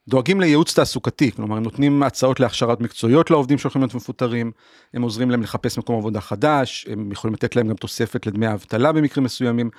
דואגים 0.08 0.40
לייעוץ 0.40 0.74
תעסוקתי, 0.74 1.32
כלומר 1.32 1.56
הם 1.56 1.62
נותנים 1.62 2.02
הצעות 2.02 2.40
להכשרת 2.40 2.80
מקצועיות 2.80 3.30
לעובדים 3.30 3.58
שהולכים 3.58 3.82
להיות 3.82 3.94
מפוטרים, 3.94 4.52
הם 4.94 5.02
עוזרים 5.02 5.30
להם 5.30 5.42
לחפש 5.42 5.78
מקום 5.78 5.98
עבודה 5.98 6.20
חדש, 6.20 6.86
הם 6.90 7.12
יכולים 7.12 7.34
לתת 7.34 7.56
להם 7.56 7.68
גם 7.68 7.76
תוספת 7.76 8.26
לדמי 8.26 8.46
האבטלה 8.46 8.92
במקרים 8.92 9.24
מסוימים. 9.24 9.70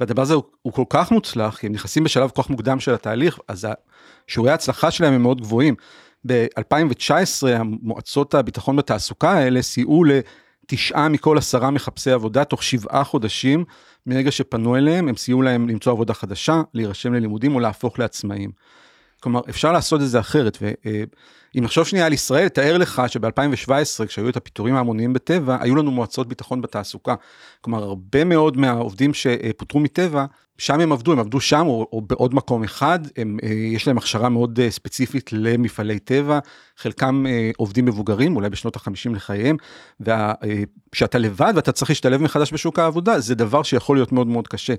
והדבר 0.00 0.22
הזה 0.22 0.34
הוא, 0.34 0.42
הוא 0.62 0.72
כל 0.72 0.84
כך 0.90 1.10
מוצלח, 1.10 1.56
כי 1.56 1.66
הם 1.66 1.72
נכנסים 1.72 2.04
בשלב 2.04 2.30
כל 2.30 2.42
כך 2.42 2.50
מוקדם 2.50 2.80
של 2.80 2.94
התהליך, 2.94 3.38
אז 3.48 3.68
שיעורי 4.26 4.50
ההצלחה 4.50 4.90
שלהם 4.90 5.12
הם 5.12 5.22
מאוד 5.22 5.40
גבוהים. 5.40 5.74
ב-2019 6.26 7.48
המועצות 7.48 8.34
הביטחון 8.34 8.76
בתעסוקה 8.76 9.30
האלה 9.30 9.62
סייעו 9.62 10.04
לתשעה 10.04 11.08
מכל 11.08 11.38
עשרה 11.38 11.70
מחפשי 11.70 12.10
עבודה 12.10 12.44
תוך 12.44 12.62
שבעה 12.62 13.04
חודשים 13.04 13.64
מרגע 14.06 14.30
שפנו 14.30 14.76
אליהם, 14.76 15.08
הם 15.08 15.16
סייעו 15.16 15.42
להם 15.42 15.68
למצוא 15.68 15.92
עבודה 15.92 16.14
חדשה, 16.14 16.62
להירשם 16.74 17.14
ללימודים 17.14 17.54
או 17.54 17.60
להפוך 17.60 17.98
לעצמאים. 17.98 18.50
כלומר, 19.22 19.40
אפשר 19.48 19.72
לעשות 19.72 20.00
את 20.00 20.08
זה 20.08 20.20
אחרת, 20.20 20.58
ואם 20.60 21.64
נחשוב 21.64 21.86
שנייה 21.86 22.06
על 22.06 22.12
ישראל, 22.12 22.48
תאר 22.48 22.78
לך 22.78 23.02
שב-2017, 23.06 24.06
כשהיו 24.06 24.28
את 24.28 24.36
הפיטורים 24.36 24.74
ההמוניים 24.74 25.12
בטבע, 25.12 25.56
היו 25.60 25.76
לנו 25.76 25.90
מועצות 25.90 26.28
ביטחון 26.28 26.60
בתעסוקה. 26.62 27.14
כלומר, 27.60 27.82
הרבה 27.82 28.24
מאוד 28.24 28.56
מהעובדים 28.56 29.14
שפוטרו 29.14 29.80
מטבע, 29.80 30.24
שם 30.58 30.80
הם 30.80 30.92
עבדו, 30.92 31.12
הם 31.12 31.18
עבדו 31.18 31.40
שם 31.40 31.66
או, 31.66 31.88
או 31.92 32.00
בעוד 32.00 32.34
מקום 32.34 32.64
אחד, 32.64 32.98
הם, 33.16 33.38
אה, 33.42 33.48
יש 33.48 33.86
להם 33.86 33.98
הכשרה 33.98 34.28
מאוד 34.28 34.60
אה, 34.60 34.70
ספציפית 34.70 35.30
למפעלי 35.32 35.98
טבע, 35.98 36.38
חלקם 36.76 37.26
אה, 37.26 37.50
עובדים 37.56 37.84
מבוגרים, 37.84 38.36
אולי 38.36 38.50
בשנות 38.50 38.76
ה-50 38.76 39.14
לחייהם, 39.14 39.56
וכשאתה 40.00 41.18
לבד 41.18 41.52
ואתה 41.56 41.72
צריך 41.72 41.90
להשתלב 41.90 42.22
מחדש 42.22 42.52
בשוק 42.52 42.78
העבודה, 42.78 43.20
זה 43.20 43.34
דבר 43.34 43.62
שיכול 43.62 43.96
להיות 43.96 44.12
מאוד 44.12 44.26
מאוד 44.26 44.48
קשה. 44.48 44.74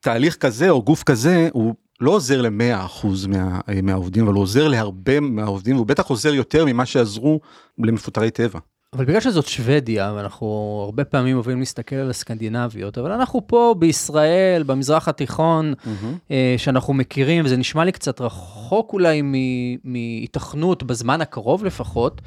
תהליך 0.00 0.36
כזה 0.36 0.70
או 0.70 0.82
גוף 0.82 1.02
כזה 1.02 1.48
הוא 1.52 1.74
לא 2.00 2.10
עוזר 2.10 2.42
ל-100% 2.42 3.06
מה, 3.28 3.60
מהעובדים, 3.82 4.24
אבל 4.24 4.34
הוא 4.34 4.42
עוזר 4.42 4.68
להרבה 4.68 5.20
מהעובדים, 5.20 5.76
והוא 5.76 5.86
בטח 5.86 6.06
עוזר 6.06 6.34
יותר 6.34 6.64
ממה 6.64 6.86
שעזרו 6.86 7.40
למפוטרי 7.78 8.30
טבע. 8.30 8.58
אבל 8.92 9.04
בגלל 9.04 9.20
שזאת 9.20 9.46
שוודיה, 9.46 10.12
ואנחנו 10.16 10.80
הרבה 10.84 11.04
פעמים 11.04 11.36
אוהבים 11.36 11.58
להסתכל 11.58 11.96
על 11.96 12.10
הסקנדינביות, 12.10 12.98
אבל 12.98 13.12
אנחנו 13.12 13.46
פה 13.46 13.74
בישראל, 13.78 14.62
במזרח 14.62 15.08
התיכון, 15.08 15.74
mm-hmm. 15.84 16.30
שאנחנו 16.56 16.94
מכירים, 16.94 17.44
וזה 17.44 17.56
נשמע 17.56 17.84
לי 17.84 17.92
קצת 17.92 18.20
רחוק 18.20 18.92
אולי 18.92 19.22
מהיתכנות, 19.84 20.82
בזמן 20.82 21.20
הקרוב 21.20 21.64
לפחות, 21.64 22.20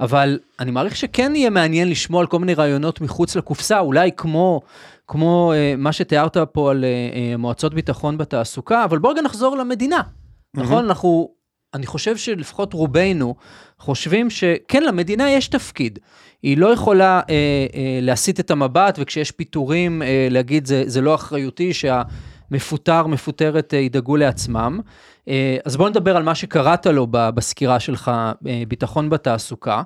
אבל 0.00 0.38
אני 0.60 0.70
מעריך 0.70 0.96
שכן 0.96 1.32
יהיה 1.36 1.50
מעניין 1.50 1.88
לשמוע 1.88 2.20
על 2.20 2.26
כל 2.26 2.38
מיני 2.38 2.54
רעיונות 2.54 3.00
מחוץ 3.00 3.36
לקופסה, 3.36 3.78
אולי 3.78 4.10
כמו, 4.16 4.60
כמו 5.06 5.52
uh, 5.52 5.80
מה 5.80 5.92
שתיארת 5.92 6.36
פה 6.52 6.70
על 6.70 6.84
uh, 6.84 7.38
מועצות 7.38 7.74
ביטחון 7.74 8.18
בתעסוקה, 8.18 8.84
אבל 8.84 8.98
בואו 8.98 9.12
רגע 9.12 9.22
נחזור 9.22 9.56
למדינה. 9.56 10.00
Mm-hmm. 10.00 10.60
נכון? 10.60 10.84
אנחנו 10.84 11.36
אני 11.76 11.86
חושב 11.86 12.16
שלפחות 12.16 12.72
רובנו 12.72 13.34
חושבים 13.78 14.30
שכן, 14.30 14.82
למדינה 14.82 15.30
יש 15.30 15.48
תפקיד. 15.48 15.98
היא 16.42 16.58
לא 16.58 16.66
יכולה 16.66 17.20
אה, 17.30 17.34
אה, 17.74 17.98
להסיט 18.02 18.40
את 18.40 18.50
המבט, 18.50 18.98
וכשיש 19.00 19.30
פיטורים, 19.30 20.02
אה, 20.02 20.28
להגיד, 20.30 20.66
זה, 20.66 20.82
זה 20.86 21.00
לא 21.00 21.14
אחריותי 21.14 21.72
שהמפוטר, 21.74 23.06
מפוטרת 23.06 23.74
אה, 23.74 23.78
ידאגו 23.78 24.16
לעצמם. 24.16 24.80
אה, 25.28 25.56
אז 25.64 25.76
בואו 25.76 25.88
נדבר 25.88 26.16
על 26.16 26.22
מה 26.22 26.34
שקראת 26.34 26.86
לו 26.86 27.06
בסקירה 27.10 27.80
שלך, 27.80 28.10
אה, 28.48 28.62
ביטחון 28.68 29.10
בתעסוקה. 29.10 29.82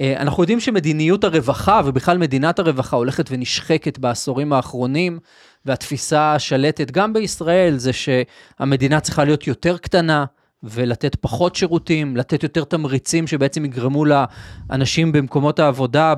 אה, 0.00 0.20
אנחנו 0.20 0.42
יודעים 0.42 0.60
שמדיניות 0.60 1.24
הרווחה, 1.24 1.80
ובכלל 1.84 2.18
מדינת 2.18 2.58
הרווחה, 2.58 2.96
הולכת 2.96 3.26
ונשחקת 3.30 3.98
בעשורים 3.98 4.52
האחרונים, 4.52 5.18
והתפיסה 5.66 6.34
השלטת 6.34 6.90
גם 6.90 7.12
בישראל 7.12 7.76
זה 7.76 7.90
שהמדינה 7.92 9.00
צריכה 9.00 9.24
להיות 9.24 9.46
יותר 9.46 9.78
קטנה, 9.78 10.24
ולתת 10.62 11.14
פחות 11.14 11.56
שירותים, 11.56 12.16
לתת 12.16 12.42
יותר 12.42 12.64
תמריצים 12.64 13.26
שבעצם 13.26 13.64
יגרמו 13.64 14.04
לאנשים 14.04 15.12
במקומות 15.12 15.58
העבודה, 15.58 16.14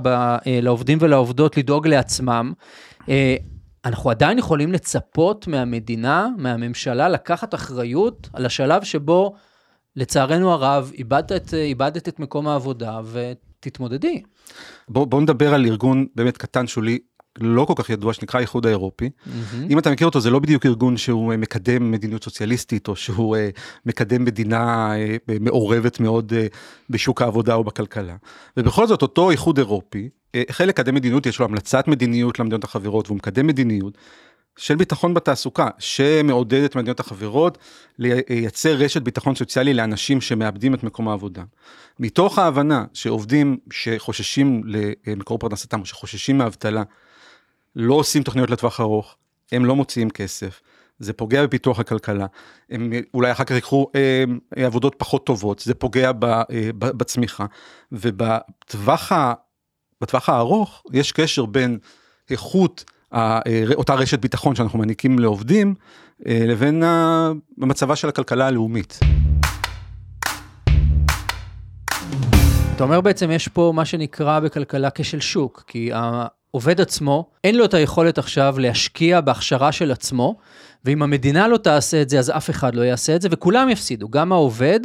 לעובדים 0.47 0.99
ולעובדות 1.01 1.57
לדאוג 1.57 1.87
לעצמם. 1.87 2.53
אה, 3.85 3.91
אנחנו 3.91 4.11
עדיין 4.11 4.39
יכולים 4.39 4.73
לצפות 4.73 5.47
מהמדינה, 5.47 6.29
מהממשלה, 6.39 7.09
לקחת 7.09 7.55
אחריות 7.55 8.29
על 8.33 8.47
השלב 8.47 8.85
שבו, 8.85 9.35
לצערנו 9.97 10.53
הרב, 10.53 10.91
איבדת 10.95 11.33
את, 11.33 11.55
איבדת 11.55 12.09
את 12.09 12.21
מקום 12.21 12.49
העבודה 12.49 13.01
ותתמודדי. 13.05 14.23
בואו 14.89 15.07
בוא 15.07 15.21
נדבר 15.21 15.55
על 15.55 15.67
ארגון 15.67 16.07
באמת 16.15 16.37
קטן 16.37 16.67
שולי 16.67 16.99
לא 17.41 17.65
כל 17.65 17.73
כך 17.77 17.91
ידוע 17.91 18.13
שנקרא 18.13 18.39
האיחוד 18.39 18.67
האירופי. 18.67 19.11
Mm-hmm. 19.11 19.57
אם 19.71 19.79
אתה 19.79 19.91
מכיר 19.91 20.07
אותו 20.07 20.21
זה 20.21 20.31
לא 20.31 20.39
בדיוק 20.39 20.67
ארגון 20.67 20.97
שהוא 20.97 21.33
אה, 21.33 21.37
מקדם 21.37 21.91
מדיניות 21.91 22.25
סוציאליסטית 22.25 22.89
או 22.89 22.97
שהוא 22.97 23.37
uh, 23.37 23.61
מקדם 23.87 24.25
מדינה 24.25 24.93
uh, 24.95 25.33
מעורבת 25.41 26.01
מאוד 26.01 26.33
בשוק 26.91 27.23
העבודה 27.23 27.55
או 27.55 27.65
בכלכלה. 27.65 28.17
ובכל 28.57 28.87
זאת 28.87 29.03
אותו 29.03 29.31
איחוד 29.31 29.59
אירופי 29.59 30.09
החל 30.49 30.65
לקדם 30.65 30.95
מדיניות 30.95 31.27
יש 31.27 31.39
לו 31.39 31.45
המלצת 31.45 31.89
מדיניות 31.89 32.39
למדינות 32.39 32.65
החברות 32.65 33.07
והוא 33.07 33.17
מקדם 33.17 33.47
מדיניות. 33.47 33.99
של 34.57 34.75
ביטחון 34.75 35.15
בתעסוקה 35.15 35.69
שמעודד 35.79 36.63
את 36.65 36.77
מדינות 36.77 37.01
החברות 37.01 37.59
לייצר 37.99 38.75
רשת 38.75 39.03
ביטחון 39.03 39.35
סוציאלי 39.35 39.75
לאנשים 39.75 40.21
שמאבדים 40.21 40.75
את 40.75 40.83
מקום 40.83 41.09
העבודה. 41.09 41.43
מתוך 41.99 42.39
ההבנה 42.39 42.85
שעובדים 42.95 43.57
שחוששים 43.71 44.63
למקור 45.07 45.39
פרנסתם 45.39 45.81
או 45.81 45.87
שחוששים 45.87 46.39
מאבטלה 46.39 46.83
לא 47.77 47.95
עושים 47.95 48.23
תוכניות 48.23 48.51
לטווח 48.51 48.81
ארוך, 48.81 49.17
הם 49.53 49.65
לא 49.65 49.77
מוציאים 49.77 50.11
כסף, 50.11 50.61
זה 50.99 51.13
פוגע 51.13 51.47
בפיתוח 51.47 51.79
הכלכלה, 51.81 52.27
הם 52.71 52.93
אולי 53.15 53.33
אחר 53.33 53.45
כך 53.45 53.55
ייקחו 53.55 53.87
אה, 53.95 54.25
עבודות 54.67 54.95
פחות 54.99 55.27
טובות, 55.27 55.59
זה 55.59 55.75
פוגע 55.75 56.13
ב, 56.13 56.25
אה, 56.25 56.71
בצמיחה, 56.79 57.47
ובטווח 57.93 59.13
בטווח 60.03 60.29
הארוך 60.29 60.83
יש 60.93 61.13
קשר 61.13 61.47
בין 61.47 61.79
איכות 62.31 62.85
אה, 63.15 63.41
אותה 63.75 63.95
רשת 63.95 64.19
ביטחון 64.21 64.55
שאנחנו 64.55 64.79
מעניקים 64.79 65.19
לעובדים, 65.19 65.75
אה, 66.27 66.45
לבין 66.49 66.83
מצבה 67.59 67.97
של 67.97 68.09
הכלכלה 68.09 68.47
הלאומית. 68.47 68.99
אתה 72.75 72.85
אומר 72.85 73.01
בעצם 73.01 73.31
יש 73.31 73.49
פה 73.49 73.73
מה 73.75 73.85
שנקרא 73.85 74.41
בכלכלה 74.41 74.89
כשל 74.95 75.21
שוק, 75.21 75.65
כי 75.67 75.91
העובד 75.93 76.81
עצמו, 76.81 77.31
אין 77.45 77.57
לו 77.57 77.65
את 77.65 77.75
היכולת 77.75 78.19
עכשיו 78.19 78.55
להשקיע 78.59 79.21
בהכשרה 79.21 79.73
של 79.73 79.91
עצמו, 79.91 80.37
ואם 80.85 81.03
המדינה 81.03 81.49
לא 81.49 81.57
תעשה 81.57 82.03
את 82.03 82.09
זה, 82.09 82.19
אז 82.19 82.31
אף 82.31 82.51
אחד 82.51 82.75
לא 82.75 82.83
יעשה 82.83 83.17
את 83.17 83.23
זה, 83.23 83.29
וכולם 83.31 83.69
יפסידו, 83.69 84.09
גם 84.09 84.33
העובד 84.33 84.81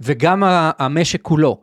וגם 0.00 0.42
המשק 0.78 1.22
כולו. 1.22 1.60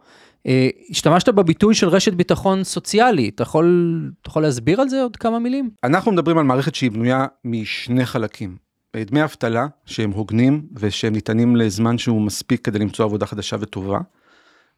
אה, 0.48 0.70
השתמשת 0.90 1.30
בביטוי 1.30 1.76
של 1.76 1.88
רשת 1.88 2.14
ביטחון 2.14 2.64
סוציאלי, 2.64 3.30
אתה 3.30 3.44
יכול, 3.44 4.12
אתה 4.22 4.30
יכול 4.30 4.42
להסביר 4.42 4.82
על 4.82 4.90
זה 4.90 5.02
עוד 5.02 5.18
כמה 5.18 5.40
מילים? 5.40 5.70
אנחנו 5.84 6.12
מדברים 6.12 6.38
על 6.38 6.44
מערכת 6.44 6.76
שהיא 6.76 6.92
בנויה 6.92 7.26
משני 7.46 8.06
חלקים. 8.06 8.58
אה, 8.96 9.04
דמי 9.04 9.24
אבטלה 9.24 9.68
שהם 9.86 10.12
הוגנים 10.12 10.68
ושהם 10.74 11.14
ניתנים 11.14 11.56
לזמן 11.56 11.98
שהוא 11.98 12.22
מספיק 12.22 12.66
כדי 12.66 12.80
למצוא 12.80 13.06
עבודה 13.06 13.26
חדשה 13.26 13.58
וטובה. 13.60 14.00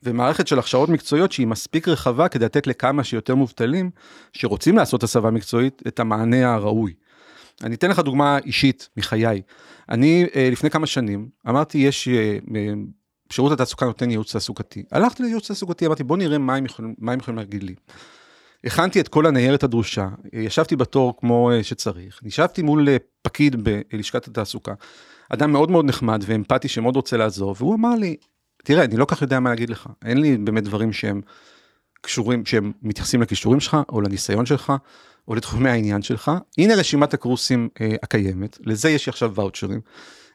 ומערכת 0.03 0.47
של 0.47 0.59
הכשרות 0.59 0.89
מקצועיות 0.89 1.31
שהיא 1.31 1.47
מספיק 1.47 1.87
רחבה 1.87 2.27
כדי 2.27 2.45
לתת 2.45 2.67
לכמה 2.67 3.03
שיותר 3.03 3.35
מובטלים 3.35 3.89
שרוצים 4.33 4.77
לעשות 4.77 5.03
הסבה 5.03 5.31
מקצועית 5.31 5.81
את 5.87 5.99
המענה 5.99 6.53
הראוי. 6.53 6.93
אני 7.63 7.75
אתן 7.75 7.89
לך 7.89 7.99
דוגמה 7.99 8.37
אישית 8.45 8.89
מחיי. 8.97 9.41
אני 9.89 10.25
אה, 10.35 10.49
לפני 10.51 10.69
כמה 10.69 10.87
שנים 10.87 11.29
אמרתי 11.49 11.77
יש 11.77 12.07
שירות 13.31 13.51
התעסוקה 13.51 13.85
נותן 13.85 14.11
ייעוץ 14.11 14.31
תעסוקתי. 14.31 14.83
הלכתי 14.91 15.23
לייעוץ 15.23 15.47
תעסוקתי 15.47 15.85
אמרתי 15.85 16.03
בוא 16.03 16.17
נראה 16.17 16.37
מה 16.37 16.55
הם 16.55 16.65
יכולים, 16.65 16.95
מה 16.97 17.11
הם 17.11 17.19
יכולים 17.19 17.37
להגיד 17.37 17.63
לי. 17.63 17.75
הכנתי 18.63 18.99
את 18.99 19.07
כל 19.07 19.25
הניירת 19.25 19.63
הדרושה, 19.63 20.09
ישבתי 20.33 20.75
בתור 20.75 21.17
כמו 21.19 21.51
אה, 21.51 21.63
שצריך, 21.63 22.19
נשבתי 22.23 22.61
מול 22.61 22.87
פקיד 23.21 23.55
בלשכת 23.63 24.27
התעסוקה, 24.27 24.73
אדם 25.29 25.51
מאוד 25.51 25.71
מאוד 25.71 25.85
נחמד 25.85 26.23
ואמפתי 26.27 26.67
שמאוד 26.67 26.95
רוצה 26.95 27.17
לעזור, 27.17 27.55
והוא 27.57 27.75
אמר 27.75 27.95
לי, 27.95 28.15
תראה, 28.63 28.83
אני 28.83 28.97
לא 28.97 29.05
כך 29.05 29.21
יודע 29.21 29.39
מה 29.39 29.49
להגיד 29.49 29.69
לך, 29.69 29.89
אין 30.05 30.17
לי 30.17 30.37
באמת 30.37 30.63
דברים 30.63 30.93
שהם 30.93 31.21
קשורים, 32.01 32.45
שהם 32.45 32.71
מתייחסים 32.81 33.21
לכישורים 33.21 33.59
שלך, 33.59 33.77
או 33.89 34.01
לניסיון 34.01 34.45
שלך, 34.45 34.73
או 35.27 35.35
לתחומי 35.35 35.69
העניין 35.69 36.01
שלך. 36.01 36.31
הנה 36.57 36.75
רשימת 36.75 37.13
הקורסים 37.13 37.69
אה, 37.81 37.95
הקיימת, 38.03 38.57
לזה 38.65 38.89
יש 38.89 39.07
עכשיו 39.07 39.31
ואוצ'רים. 39.35 39.81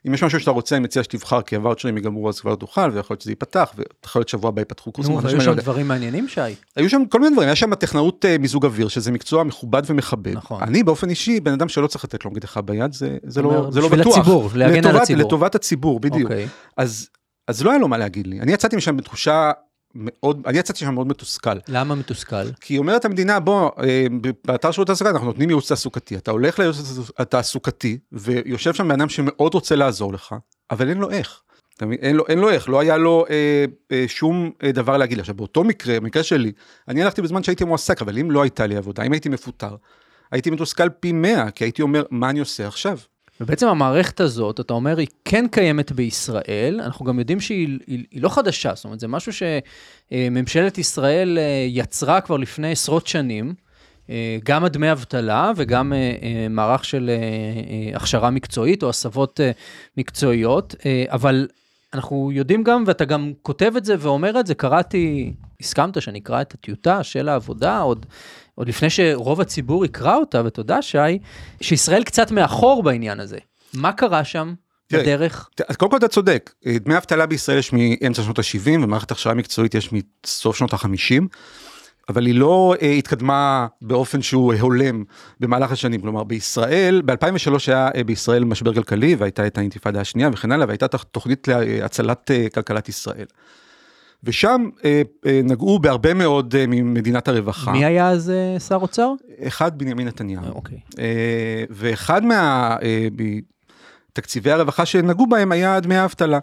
אם 0.07 0.15
יש 0.15 0.23
משהו 0.23 0.41
שאתה 0.41 0.51
רוצה, 0.51 0.77
אני 0.77 0.85
מציע 0.85 1.03
שתבחר, 1.03 1.43
כי 1.43 1.57
הוואוצ'רים 1.57 1.97
ייגמרו 1.97 2.29
אז 2.29 2.41
כבר 2.41 2.55
תוכל, 2.55 2.91
ויכול 2.93 3.15
להיות 3.15 3.21
שזה 3.21 3.31
ייפתח, 3.31 3.75
ויכול 3.77 4.21
להיות 4.21 4.29
שבוע 4.29 4.49
הבא 4.49 4.61
ייפתחו 4.61 4.93
קורסים. 4.93 5.15
נו, 5.15 5.23
והיו 5.23 5.41
שם 5.41 5.55
דברים 5.55 5.89
מעניינים, 5.89 6.29
שי? 6.29 6.41
היו 6.77 6.91
שם 6.91 7.03
כל 7.09 7.21
מיני 7.21 7.33
דברים, 7.33 7.49
היה 7.49 7.57
שם 7.57 7.75
טכנאות 7.75 8.25
אה, 8.25 8.39
מיזוג 8.39 8.65
אוויר, 8.65 8.89
שזה 8.89 9.13
מקצוע 9.13 9.45
מכובד 9.45 9.83
ומכבד. 9.87 10.37
נכון. 10.37 10.63
אני 10.63 10.83
באופן 10.83 11.11
אישי, 11.11 11.41
בן 11.41 11.53
אדם 11.53 11.69
שלא 11.69 11.87
צריך 11.87 12.05
לתת 12.05 12.25
לו 12.25 12.31
מקדחה 12.31 12.61
ביד, 12.61 12.93
זה, 12.93 13.17
זה, 13.23 13.43
לא, 13.43 13.69
זה 13.71 13.81
לא 13.81 13.89
בטוח. 13.89 14.19
הציבור, 14.19 14.51
להגן 14.55 14.87
על 14.87 14.97
הציבור. 14.97 15.27
לטובת 15.27 15.55
הציבור, 15.55 16.01
בדיוק. 16.01 16.31
אוקיי. 16.31 16.49
אז 16.77 17.09
אז 17.49 17.63
לא 17.63 17.71
היה 17.71 17.79
לו 17.79 17.89
מה 17.89 17.99
להגיד 17.99 18.27
לי. 18.27 18.41
אני 18.41 18.53
יצאתי 18.53 18.77
משם 18.77 18.97
בתחושה 18.97 19.53
מאוד, 19.99 20.43
אני 20.47 20.59
יצאתי 20.59 20.79
שם 20.79 20.95
מאוד 20.95 21.07
מתוסכל. 21.07 21.59
למה 21.69 21.95
מתוסכל? 21.95 22.53
כי 22.61 22.79
אומרת 22.79 23.05
המדינה, 23.05 23.41
בוא, 23.41 23.71
אה, 23.83 24.07
באתר 24.45 24.71
שירות 24.71 24.89
התעסוקה 24.89 25.11
אנחנו 25.11 25.27
נותנים 25.27 25.49
ייעוץ 25.51 25.69
תעסוקתי. 25.69 26.17
אתה 26.17 26.31
הולך 26.31 26.59
לייעוץ 26.59 26.77
התעסוקתי, 27.19 27.99
ויושב 28.13 28.75
שם 28.75 28.89
בן 28.89 29.01
אדם 29.01 29.09
שמאוד 29.09 29.55
רוצה 29.55 29.77
לעזור 29.77 30.13
לך, 30.13 30.35
אבל 30.71 30.89
אין 30.89 30.99
לו 30.99 31.11
איך. 31.11 31.41
אין 31.83 32.17
לו, 32.17 32.25
אין 32.29 32.39
לו 32.39 32.51
איך, 32.51 32.69
לא 32.69 32.81
היה 32.81 32.97
לו 32.97 33.25
אה, 33.31 33.65
אה, 33.93 34.05
שום 34.09 34.51
אה, 34.63 34.73
דבר 34.73 34.97
להגיד. 34.97 35.21
עכשיו, 35.21 35.35
באותו 35.35 35.65
מקרה, 35.65 36.01
במקרה 36.01 36.23
שלי, 36.23 36.53
אני 36.89 37.03
הלכתי 37.03 37.23
בזמן 37.23 37.43
שהייתי 37.43 37.65
מועסק, 37.65 38.03
אבל 38.03 38.19
אם 38.19 38.31
לא 38.31 38.43
הייתה 38.43 38.67
לי 38.67 38.77
עבודה, 38.77 39.03
אם 39.03 39.13
הייתי 39.13 39.29
מפוטר, 39.29 39.77
הייתי 40.33 40.51
מתוסכל 40.51 40.89
פי 40.89 41.13
100, 41.13 41.51
כי 41.51 41.65
הייתי 41.65 41.83
אומר, 41.83 42.05
מה 42.11 42.31
אני 42.31 42.41
עושה 42.41 42.67
עכשיו? 42.67 42.99
ובעצם 43.41 43.69
המערכת 43.69 44.21
הזאת, 44.21 44.61
אתה 44.61 44.73
אומר, 44.73 44.99
היא 44.99 45.07
כן 45.25 45.45
קיימת 45.51 45.93
בישראל, 45.93 46.81
אנחנו 46.85 47.05
גם 47.05 47.19
יודעים 47.19 47.41
שהיא 47.41 47.79
היא, 47.87 48.05
היא 48.11 48.23
לא 48.23 48.29
חדשה, 48.29 48.73
זאת 48.75 48.85
אומרת, 48.85 49.01
זה 49.01 49.09
משהו 49.09 49.33
שממשלת 49.33 50.79
ישראל 50.79 51.39
אה, 51.39 51.67
יצרה 51.69 52.21
כבר 52.21 52.37
לפני 52.37 52.73
עשרות 52.73 53.07
שנים, 53.07 53.55
אה, 54.11 54.39
גם 54.45 54.65
הדמי 54.65 54.93
אבטלה 54.93 55.53
וגם 55.57 55.93
אה, 55.93 56.47
מערך 56.51 56.85
של 56.85 57.11
הכשרה 57.95 58.31
מקצועית 58.31 58.83
או 58.83 58.89
הסבות 58.89 59.41
מקצועיות, 59.97 60.75
אבל 61.09 61.47
אנחנו 61.97 62.31
יודעים 62.33 62.63
גם, 62.63 62.85
ואתה 62.87 63.05
גם 63.05 63.33
כותב 63.43 63.73
את 63.77 63.85
זה 63.85 63.95
ואומר 63.99 64.41
את 64.41 64.47
זה, 64.47 64.55
קראתי, 64.55 65.33
הסכמת 65.61 66.03
שאני 66.03 66.19
אקרא 66.19 66.41
את 66.41 66.55
הטיוטה 66.55 67.03
של 67.03 67.29
העבודה, 67.29 67.79
עוד, 67.79 68.07
עוד 68.55 68.69
לפני 68.69 68.91
שרוב 68.91 69.41
הציבור 69.41 69.85
יקרא 69.85 70.17
אותה, 70.17 70.43
ותודה 70.45 70.83
שי, 70.83 71.19
שישראל 71.61 72.05
קצת 72.05 72.31
מאחור 72.31 72.83
בעניין 72.83 73.21
הזה. 73.21 73.39
מה 73.75 73.93
קרה 73.93 74.25
שם 74.25 74.55
תראה, 74.87 75.03
בדרך? 75.03 75.51
אז 75.69 75.77
קודם 75.77 75.91
כל 75.91 75.97
אתה 75.97 76.09
צודק, 76.09 76.53
דמי 76.67 76.97
אבטלה 76.97 77.27
בישראל 77.27 77.59
יש 77.59 77.73
מאמצע 77.73 78.23
שנות 78.23 78.39
ה-70 78.39 78.71
ומערכת 78.85 79.11
הכשרה 79.11 79.35
מקצועית 79.35 79.75
יש 79.75 79.91
מסוף 79.93 80.57
שנות 80.57 80.73
ה-50, 80.73 81.23
אבל 82.09 82.27
היא 82.27 82.35
לא 82.35 82.75
אה, 82.83 82.91
התקדמה 82.91 83.67
באופן 83.83 84.23
שהוא 84.23 84.53
אה, 84.53 84.61
הולם 84.61 85.05
במהלך 85.41 85.73
השנים, 85.73 86.01
כלומר 86.01 86.25
בישראל, 86.25 87.03
ב-2003 87.05 87.53
היה 87.67 87.89
אה, 87.95 88.05
בישראל 88.05 88.45
משבר 88.45 88.75
כלכלי 88.75 89.15
והייתה 89.15 89.47
את 89.47 89.59
האינתיפאדה 89.59 90.01
השנייה 90.01 90.31
וכן 90.33 90.53
הלאה, 90.53 90.67
והייתה 90.67 90.89
תוכנית 90.89 91.49
להצלת 91.49 92.31
אה, 92.31 92.47
כלכלת 92.55 92.89
ישראל. 92.89 93.27
ושם 94.25 94.69
אה, 94.85 95.03
אה, 95.27 95.41
נגעו 95.45 95.79
בהרבה 95.79 96.15
מאוד 96.15 96.55
אה, 96.55 96.65
ממדינת 96.69 97.29
הרווחה. 97.29 97.73
מי 97.73 97.85
היה 97.85 98.11
אז 98.11 98.31
אה, 98.31 98.61
שר 98.61 98.77
אוצר? 98.77 99.13
אחד 99.47 99.79
בנימין 99.79 100.09
נתניהו. 100.09 100.45
אה, 100.45 100.49
אוקיי. 100.49 100.79
אה, 100.99 101.65
ואחד 101.71 102.23
מהתקציבי 104.13 104.51
הרווחה 104.51 104.87
שנגעו 104.87 105.27
בהם 105.27 105.53
היה 105.53 105.81
דמי 105.81 105.97
האבטלה. 105.97 106.39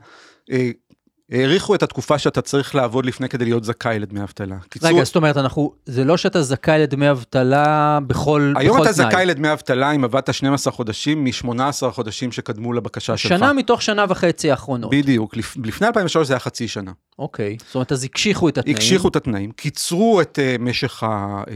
האריכו 1.34 1.76
את 1.76 1.84
התקופה 1.84 2.18
שאתה 2.20 2.42
צריך 2.42 2.76
לעבוד 2.76 3.06
לפני 3.06 3.30
כדי 3.30 3.46
להיות 3.46 3.64
זכאי 3.64 4.00
לדמי 4.00 4.22
אבטלה. 4.24 4.56
קיצור, 4.70 4.90
רגע, 4.90 5.04
זאת 5.04 5.16
אומרת, 5.16 5.38
אנחנו, 5.38 5.74
זה 5.86 6.04
לא 6.04 6.18
שאתה 6.18 6.42
זכאי 6.42 6.80
לדמי 6.80 7.12
אבטלה 7.12 8.00
בכל, 8.08 8.54
היום 8.58 8.78
בכל 8.78 8.88
אתה 8.88 8.96
תנאי. 8.98 9.12
זכאי 9.12 9.26
לדמי 9.26 9.52
אבטלה 9.54 9.92
אם 9.92 10.04
עבדת 10.04 10.34
12 10.34 10.74
חודשים 10.74 11.24
מ-18 11.24 11.60
חודשים 11.92 12.32
שקדמו 12.32 12.74
לבקשה 12.74 13.18
שלך. 13.18 13.30
שנה 13.30 13.54
מתוך 13.54 13.82
שנה 13.82 14.06
וחצי 14.10 14.52
האחרונות. 14.52 14.92
בדיוק, 14.92 15.38
לפ- 15.38 15.58
לפני 15.66 15.88
2003 15.88 16.28
זה 16.28 16.34
היה 16.34 16.40
חצי 16.40 16.68
שנה. 16.68 16.92
אוקיי, 17.20 17.58
זאת 17.66 17.76
אומרת, 17.76 17.92
אז 17.92 18.04
הקשיחו 18.04 18.50
את 18.50 18.58
התנאים. 18.58 18.76
הקשיחו 18.76 19.08
את 19.08 19.16
התנאים, 19.16 19.52
קיצרו 19.52 20.22
את 20.22 20.40
אה, 20.42 20.56
משך 20.60 21.04
ה- 21.04 21.08
אה, 21.48 21.54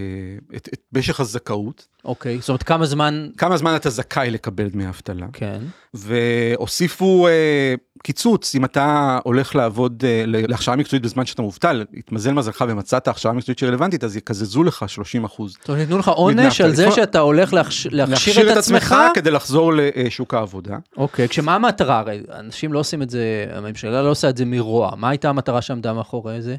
את- 0.56 0.70
את 0.74 0.80
משך 0.94 1.20
הזכאות, 1.20 1.88
אוקיי, 2.08 2.38
זאת 2.40 2.50
אומרת, 2.50 2.64
כמה 2.64 2.86
זמן... 2.86 3.28
כמה 3.38 3.58
זמן 3.58 3.76
אתה 3.76 3.90
זכאי 3.90 4.32
לקבל 4.32 4.68
דמי 4.70 4.88
אבטלה. 4.88 5.26
כן. 5.34 5.60
והוסיפו 5.94 7.28
אה, 7.28 7.74
קיצוץ, 8.04 8.56
אם 8.56 8.66
אתה 8.66 9.20
הולך 9.24 9.56
לעבוד 9.56 10.04
אה, 10.06 10.24
להכשרה 10.26 10.76
מקצועית 10.76 11.04
בזמן 11.04 11.26
שאתה 11.26 11.42
מובטל, 11.42 11.86
התמזל 11.98 12.34
מזלך 12.34 12.66
ומצאת 12.68 13.08
הכשרה 13.08 13.34
מקצועית 13.34 13.60
שרלוונטית, 13.60 14.04
אז 14.04 14.18
יקזזו 14.18 14.64
לך 14.64 14.84
30 14.88 15.24
אחוז. 15.26 15.54
זאת 15.60 15.70
אומרת, 15.70 15.82
ייתנו 15.82 15.98
לך 15.98 16.08
עונש 16.08 16.62
על 16.62 16.76
זה 16.76 16.92
שאתה 16.92 17.20
הולך 17.20 17.54
להכש- 17.54 17.88
להכשיר 17.92 18.52
את 18.52 18.58
עצמך. 18.58 18.96
כדי 19.14 19.32
לחזור 19.32 19.72
לשוק 19.76 20.34
העבודה. 20.34 20.78
אוקיי, 20.98 21.28
כשמה 21.28 21.56
המטרה? 21.56 22.00
הרי 22.00 22.22
אנשים 22.34 22.74
לא 22.74 22.80
עושים 22.80 23.02
את 23.02 23.10
זה, 23.10 23.46
הממשלה 23.52 24.02
לא 24.02 24.10
עושה 24.10 24.30
את 24.30 24.38
זה 24.38 24.46
מרוע. 24.46 24.92
מה 24.98 25.10
הייתה 25.10 25.30
המטרה 25.30 25.62
שעמדה 25.62 25.94
מאחורי 25.94 26.42
זה? 26.42 26.56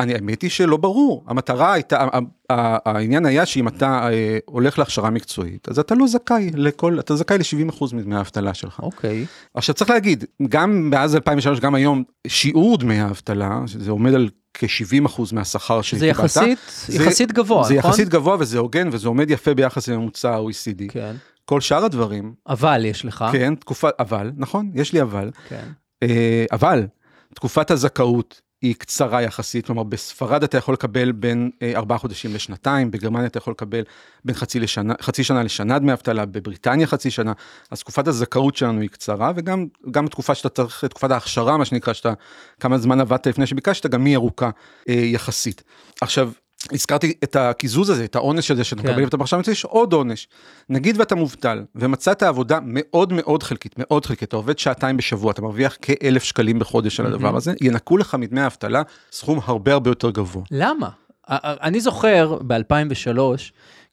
אני, 0.00 0.14
האמת 0.14 0.42
היא 0.42 0.50
שלא 0.50 0.76
ברור, 0.76 1.24
המטרה 1.26 1.72
הייתה, 1.72 2.06
העניין 2.50 3.26
היה 3.26 3.46
שאם 3.46 3.68
אתה 3.68 4.08
אה, 4.12 4.38
הולך 4.46 4.78
להכשרה 4.78 5.10
מקצועית, 5.10 5.68
אז 5.68 5.78
אתה 5.78 5.94
לא 5.94 6.06
זכאי 6.06 6.50
לכל, 6.54 7.00
אתה 7.00 7.16
זכאי 7.16 7.38
ל-70% 7.38 7.84
מדמי 7.96 8.16
האבטלה 8.16 8.54
שלך. 8.54 8.80
אוקיי. 8.80 9.26
עכשיו 9.54 9.74
צריך 9.74 9.90
להגיד, 9.90 10.24
גם 10.48 10.90
מאז 10.90 11.14
2003, 11.16 11.60
גם 11.60 11.74
היום, 11.74 12.02
שיעור 12.26 12.78
דמי 12.78 13.00
האבטלה, 13.00 13.60
שזה 13.66 13.90
עומד 13.90 14.14
על 14.14 14.28
כ-70% 14.54 15.22
מהשכר 15.32 15.76
זה 15.76 15.82
שקיבלת. 15.82 16.08
יחסית, 16.10 16.58
זה- 16.86 17.02
יחסית 17.04 17.32
גבוה, 17.32 17.64
זה 17.68 17.74
נכון? 17.74 17.90
יחסית 17.90 18.08
גבוה 18.08 18.36
וזה 18.40 18.58
הוגן 18.58 18.88
וזה 18.92 19.08
עומד 19.08 19.30
יפה 19.30 19.54
ביחס 19.54 19.88
לממוצע 19.88 20.34
ה-OECD. 20.34 20.82
כן. 20.88 21.16
כל 21.44 21.60
שאר 21.60 21.84
הדברים, 21.84 22.34
אבל 22.48 22.84
יש 22.84 23.04
לך. 23.04 23.24
כן, 23.32 23.54
תקופה, 23.54 23.88
אבל, 23.98 24.32
נכון, 24.36 24.70
יש 24.74 24.92
לי 24.92 25.02
אבל, 25.02 25.30
כן. 25.48 25.64
אה, 26.02 26.44
אבל 26.52 26.86
תקופת 27.34 27.70
הזכאות 27.70 28.40
היא 28.62 28.74
קצרה 28.78 29.22
יחסית, 29.22 29.66
כלומר 29.66 29.82
בספרד 29.82 30.42
אתה 30.42 30.58
יכול 30.58 30.74
לקבל 30.74 31.12
בין 31.12 31.50
אה, 31.62 31.72
ארבעה 31.76 31.98
חודשים 31.98 32.34
לשנתיים, 32.34 32.90
בגרמניה 32.90 33.26
אתה 33.26 33.38
יכול 33.38 33.50
לקבל 33.50 33.82
בין 34.24 34.34
חצי, 34.34 34.60
לשנה, 34.60 34.94
חצי 35.02 35.24
שנה 35.24 35.42
לשנה 35.42 35.78
דמי 35.78 35.92
אבטלה, 35.92 36.26
בבריטניה 36.26 36.86
חצי 36.86 37.10
שנה, 37.10 37.32
אז 37.70 37.80
תקופת 37.80 38.08
הזכאות 38.08 38.56
שלנו 38.56 38.80
היא 38.80 38.88
קצרה, 38.88 39.32
וגם 39.36 39.66
גם 39.90 40.08
תקופה 40.08 40.34
שאתה 40.34 40.48
צריך, 40.48 40.84
תקופת 40.84 41.10
ההכשרה, 41.10 41.56
מה 41.56 41.64
שנקרא, 41.64 41.92
שאתה, 41.92 42.12
כמה 42.60 42.78
זמן 42.78 43.00
עבדת 43.00 43.26
לפני 43.26 43.46
שביקשת, 43.46 43.86
גם 43.86 44.04
היא 44.04 44.16
ארוכה 44.16 44.50
אה, 44.88 44.94
יחסית. 44.94 45.62
עכשיו, 46.00 46.30
הזכרתי 46.72 47.12
את 47.24 47.36
הקיזוז 47.36 47.90
הזה, 47.90 48.04
את 48.04 48.16
העונש 48.16 48.50
הזה 48.50 48.64
שאתה 48.64 48.82
כן. 48.82 48.88
מקבל 48.88 49.04
ואתה 49.04 49.16
עכשיו 49.20 49.40
יש 49.50 49.64
עוד 49.64 49.92
עונש. 49.92 50.28
נגיד 50.68 51.00
ואתה 51.00 51.14
מובטל 51.14 51.64
ומצאת 51.74 52.22
עבודה 52.22 52.58
מאוד 52.62 53.12
מאוד 53.12 53.42
חלקית, 53.42 53.74
מאוד 53.78 54.06
חלקית, 54.06 54.28
אתה 54.28 54.36
עובד 54.36 54.58
שעתיים 54.58 54.96
בשבוע, 54.96 55.32
אתה 55.32 55.42
מרוויח 55.42 55.76
כאלף 55.82 56.22
שקלים 56.22 56.58
בחודש 56.58 57.00
על 57.00 57.06
הדבר 57.06 57.36
הזה, 57.36 57.54
ינקו 57.60 57.96
לך 57.96 58.14
מדמי 58.14 58.40
האבטלה 58.40 58.82
סכום 59.12 59.40
הרבה 59.44 59.72
הרבה 59.72 59.90
יותר 59.90 60.10
גבוה. 60.10 60.42
למה? 60.50 60.88
אני 61.28 61.80
זוכר 61.80 62.38
ב-2003, 62.46 63.18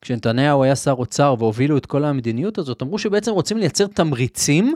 כשנתניהו 0.01 0.63
היה 0.63 0.75
שר 0.75 0.91
אוצר 0.91 1.35
והובילו 1.39 1.77
את 1.77 1.85
כל 1.85 2.03
המדיניות 2.03 2.57
הזאת, 2.57 2.81
אמרו 2.81 2.99
שבעצם 2.99 3.31
רוצים 3.31 3.57
לייצר 3.57 3.87
תמריצים 3.87 4.73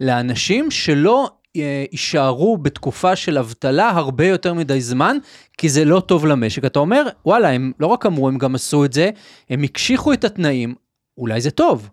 לאנשים 0.00 0.70
שלא 0.70 1.30
יישארו 1.54 2.56
בתקופה 2.56 3.16
של 3.16 3.38
אבטלה 3.38 3.88
הרבה 3.90 4.26
יותר 4.26 4.54
מדי 4.54 4.80
זמן, 4.80 5.16
כי 5.58 5.68
זה 5.68 5.84
לא 5.84 6.00
טוב 6.00 6.26
למשק. 6.26 6.64
אתה 6.64 6.78
אומר, 6.78 7.08
וואלה, 7.26 7.48
הם 7.48 7.72
לא 7.80 7.86
רק 7.86 8.06
אמרו, 8.06 8.28
הם 8.28 8.38
גם 8.38 8.54
עשו 8.54 8.84
את 8.84 8.92
זה, 8.92 9.10
הם 9.50 9.62
הקשיחו 9.62 10.12
את 10.12 10.24
התנאים, 10.24 10.74
אולי 11.18 11.40
זה 11.40 11.50
טוב. 11.50 11.88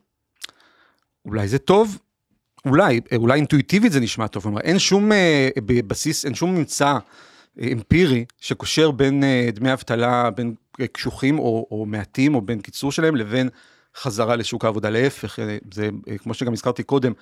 אולי 1.26 1.48
זה 1.48 1.58
טוב, 1.58 1.98
אולי, 2.66 3.00
אולי 3.16 3.36
אינטואיטיבית 3.36 3.92
זה 3.92 4.00
נשמע 4.00 4.28
טוב, 4.28 4.44
כלומר 4.44 4.62
אין 4.62 4.80
שום 4.80 5.12
אה, 5.12 5.50
בסיס, 5.88 6.26
אין 6.26 6.36
שום 6.36 6.56
ממצא 6.56 6.98
אה, 7.60 7.68
אמפירי 7.72 8.26
שקושר 8.40 8.92
בין 8.92 9.24
אה, 9.24 9.50
דמי 9.54 9.74
אבטלה, 9.74 10.30
בין 10.30 10.54
אה, 10.82 10.88
קשוחים 10.88 11.40
או, 11.40 11.68
או 11.72 11.86
מעטים 11.86 12.36
או 12.36 12.42
בין 12.42 12.62
קיצור 12.62 12.92
שלהם 12.92 13.16
לבין 13.16 13.50
חזרה 13.96 14.36
לשוק 14.36 14.66
העבודה. 14.66 14.90
להפך, 14.90 15.40
אה, 15.40 15.58
זה 15.74 15.90
אה, 16.10 16.18
כמו 16.18 16.34
שגם 16.34 16.54
הזכרתי 16.54 16.84
קודם, 16.84 17.14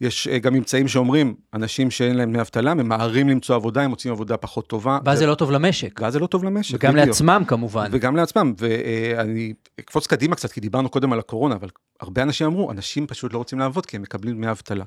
יש 0.00 0.28
אה, 0.28 0.38
גם 0.38 0.54
ממצאים 0.54 0.88
שאומרים, 0.88 1.34
אנשים 1.54 1.90
שאין 1.90 2.16
להם 2.16 2.30
דמי 2.30 2.40
אבטלה 2.40 2.74
ממהרים 2.74 3.28
למצוא 3.28 3.56
עבודה, 3.56 3.82
הם 3.82 3.90
מוצאים 3.90 4.12
עבודה 4.14 4.36
פחות 4.36 4.66
טובה. 4.66 4.98
ואז 5.04 5.18
ו- 5.18 5.20
זה 5.20 5.26
לא 5.26 5.34
טוב 5.34 5.50
למשק. 5.50 6.00
ואז 6.02 6.12
זה 6.12 6.18
לא 6.18 6.26
טוב 6.26 6.44
למשק. 6.44 6.74
וגם 6.74 6.92
בדיוק. 6.92 7.08
לעצמם 7.08 7.42
כמובן. 7.48 7.88
וגם 7.92 8.16
לעצמם, 8.16 8.54
ואני 8.58 9.52
אקפוץ 9.80 10.06
קדימה 10.06 10.36
קצת, 10.36 10.52
כי 10.52 10.60
דיברנו 10.60 10.88
קודם 10.88 11.12
על 11.12 11.18
הקורונה, 11.18 11.54
אבל 11.54 11.68
הרבה 12.00 12.22
אנשים 12.22 12.46
אמרו, 12.46 12.70
אנשים 12.70 13.06
פשוט 13.06 13.32
לא 13.32 13.38
רוצים 13.38 13.58
לעבוד 13.58 13.86
כי 13.86 13.96
הם 13.96 14.02
מקבלים 14.02 14.36
דמי 14.36 14.50
אבטלה. 14.50 14.84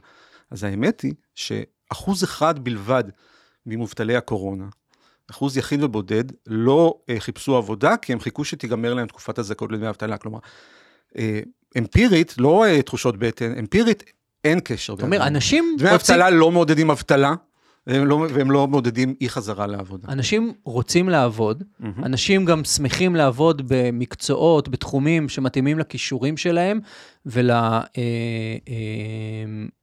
אז 0.51 0.63
האמת 0.63 1.01
היא 1.01 1.13
שאחוז 1.35 2.23
אחד 2.23 2.59
בלבד 2.59 3.03
ממובטלי 3.65 4.15
הקורונה, 4.15 4.65
אחוז 5.31 5.57
יחיד 5.57 5.83
ובודד, 5.83 6.23
לא 6.47 6.99
אה, 7.09 7.19
חיפשו 7.19 7.55
עבודה, 7.57 7.97
כי 7.97 8.13
הם 8.13 8.19
חיכו 8.19 8.45
שתיגמר 8.45 8.93
להם 8.93 9.07
תקופת 9.07 9.39
הזכאות 9.39 9.71
לדמי 9.71 9.89
אבטלה. 9.89 10.17
כלומר, 10.17 10.39
אה, 11.17 11.39
אמפירית, 11.77 12.35
לא 12.37 12.65
אה, 12.65 12.81
תחושות 12.81 13.17
בטן, 13.17 13.57
אמפירית, 13.59 14.03
אין 14.43 14.59
קשר. 14.63 14.95
זאת 14.95 15.03
אומרת, 15.03 15.21
אנשים 15.21 15.75
דמי 15.77 15.89
רוצים... 15.91 16.15
אבטלה 16.15 16.29
לא 16.29 16.51
מעודדים 16.51 16.91
אבטלה, 16.91 17.33
והם 17.87 18.05
לא, 18.05 18.15
והם 18.15 18.51
לא 18.51 18.67
מעודדים 18.67 19.15
אי 19.21 19.29
חזרה 19.29 19.67
לעבודה. 19.67 20.07
אנשים 20.11 20.53
רוצים 20.63 21.09
לעבוד, 21.09 21.63
מהמם. 21.79 22.03
אנשים 22.03 22.45
גם 22.45 22.63
שמחים 22.63 23.15
לעבוד 23.15 23.61
במקצועות, 23.67 24.69
בתחומים 24.69 25.29
שמתאימים 25.29 25.79
לכישורים 25.79 26.37
שלהם 26.37 26.79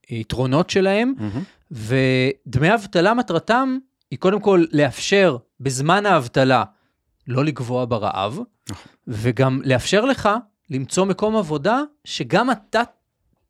וליתרונות 0.09 0.69
שלהם, 0.69 1.13
מהמם. 1.17 1.43
ודמי 1.71 2.73
אבטלה 2.73 3.13
מטרתם 3.13 3.77
היא 4.11 4.19
קודם 4.19 4.39
כל 4.39 4.63
לאפשר 4.71 5.37
בזמן 5.59 6.05
האבטלה 6.05 6.63
לא 7.27 7.45
לגבוה 7.45 7.85
ברעב, 7.85 8.39
נכון. 8.69 8.91
וגם 9.07 9.61
לאפשר 9.63 10.05
לך 10.05 10.29
למצוא 10.69 11.05
מקום 11.05 11.37
עבודה 11.37 11.81
שגם 12.03 12.51
אתה 12.51 12.81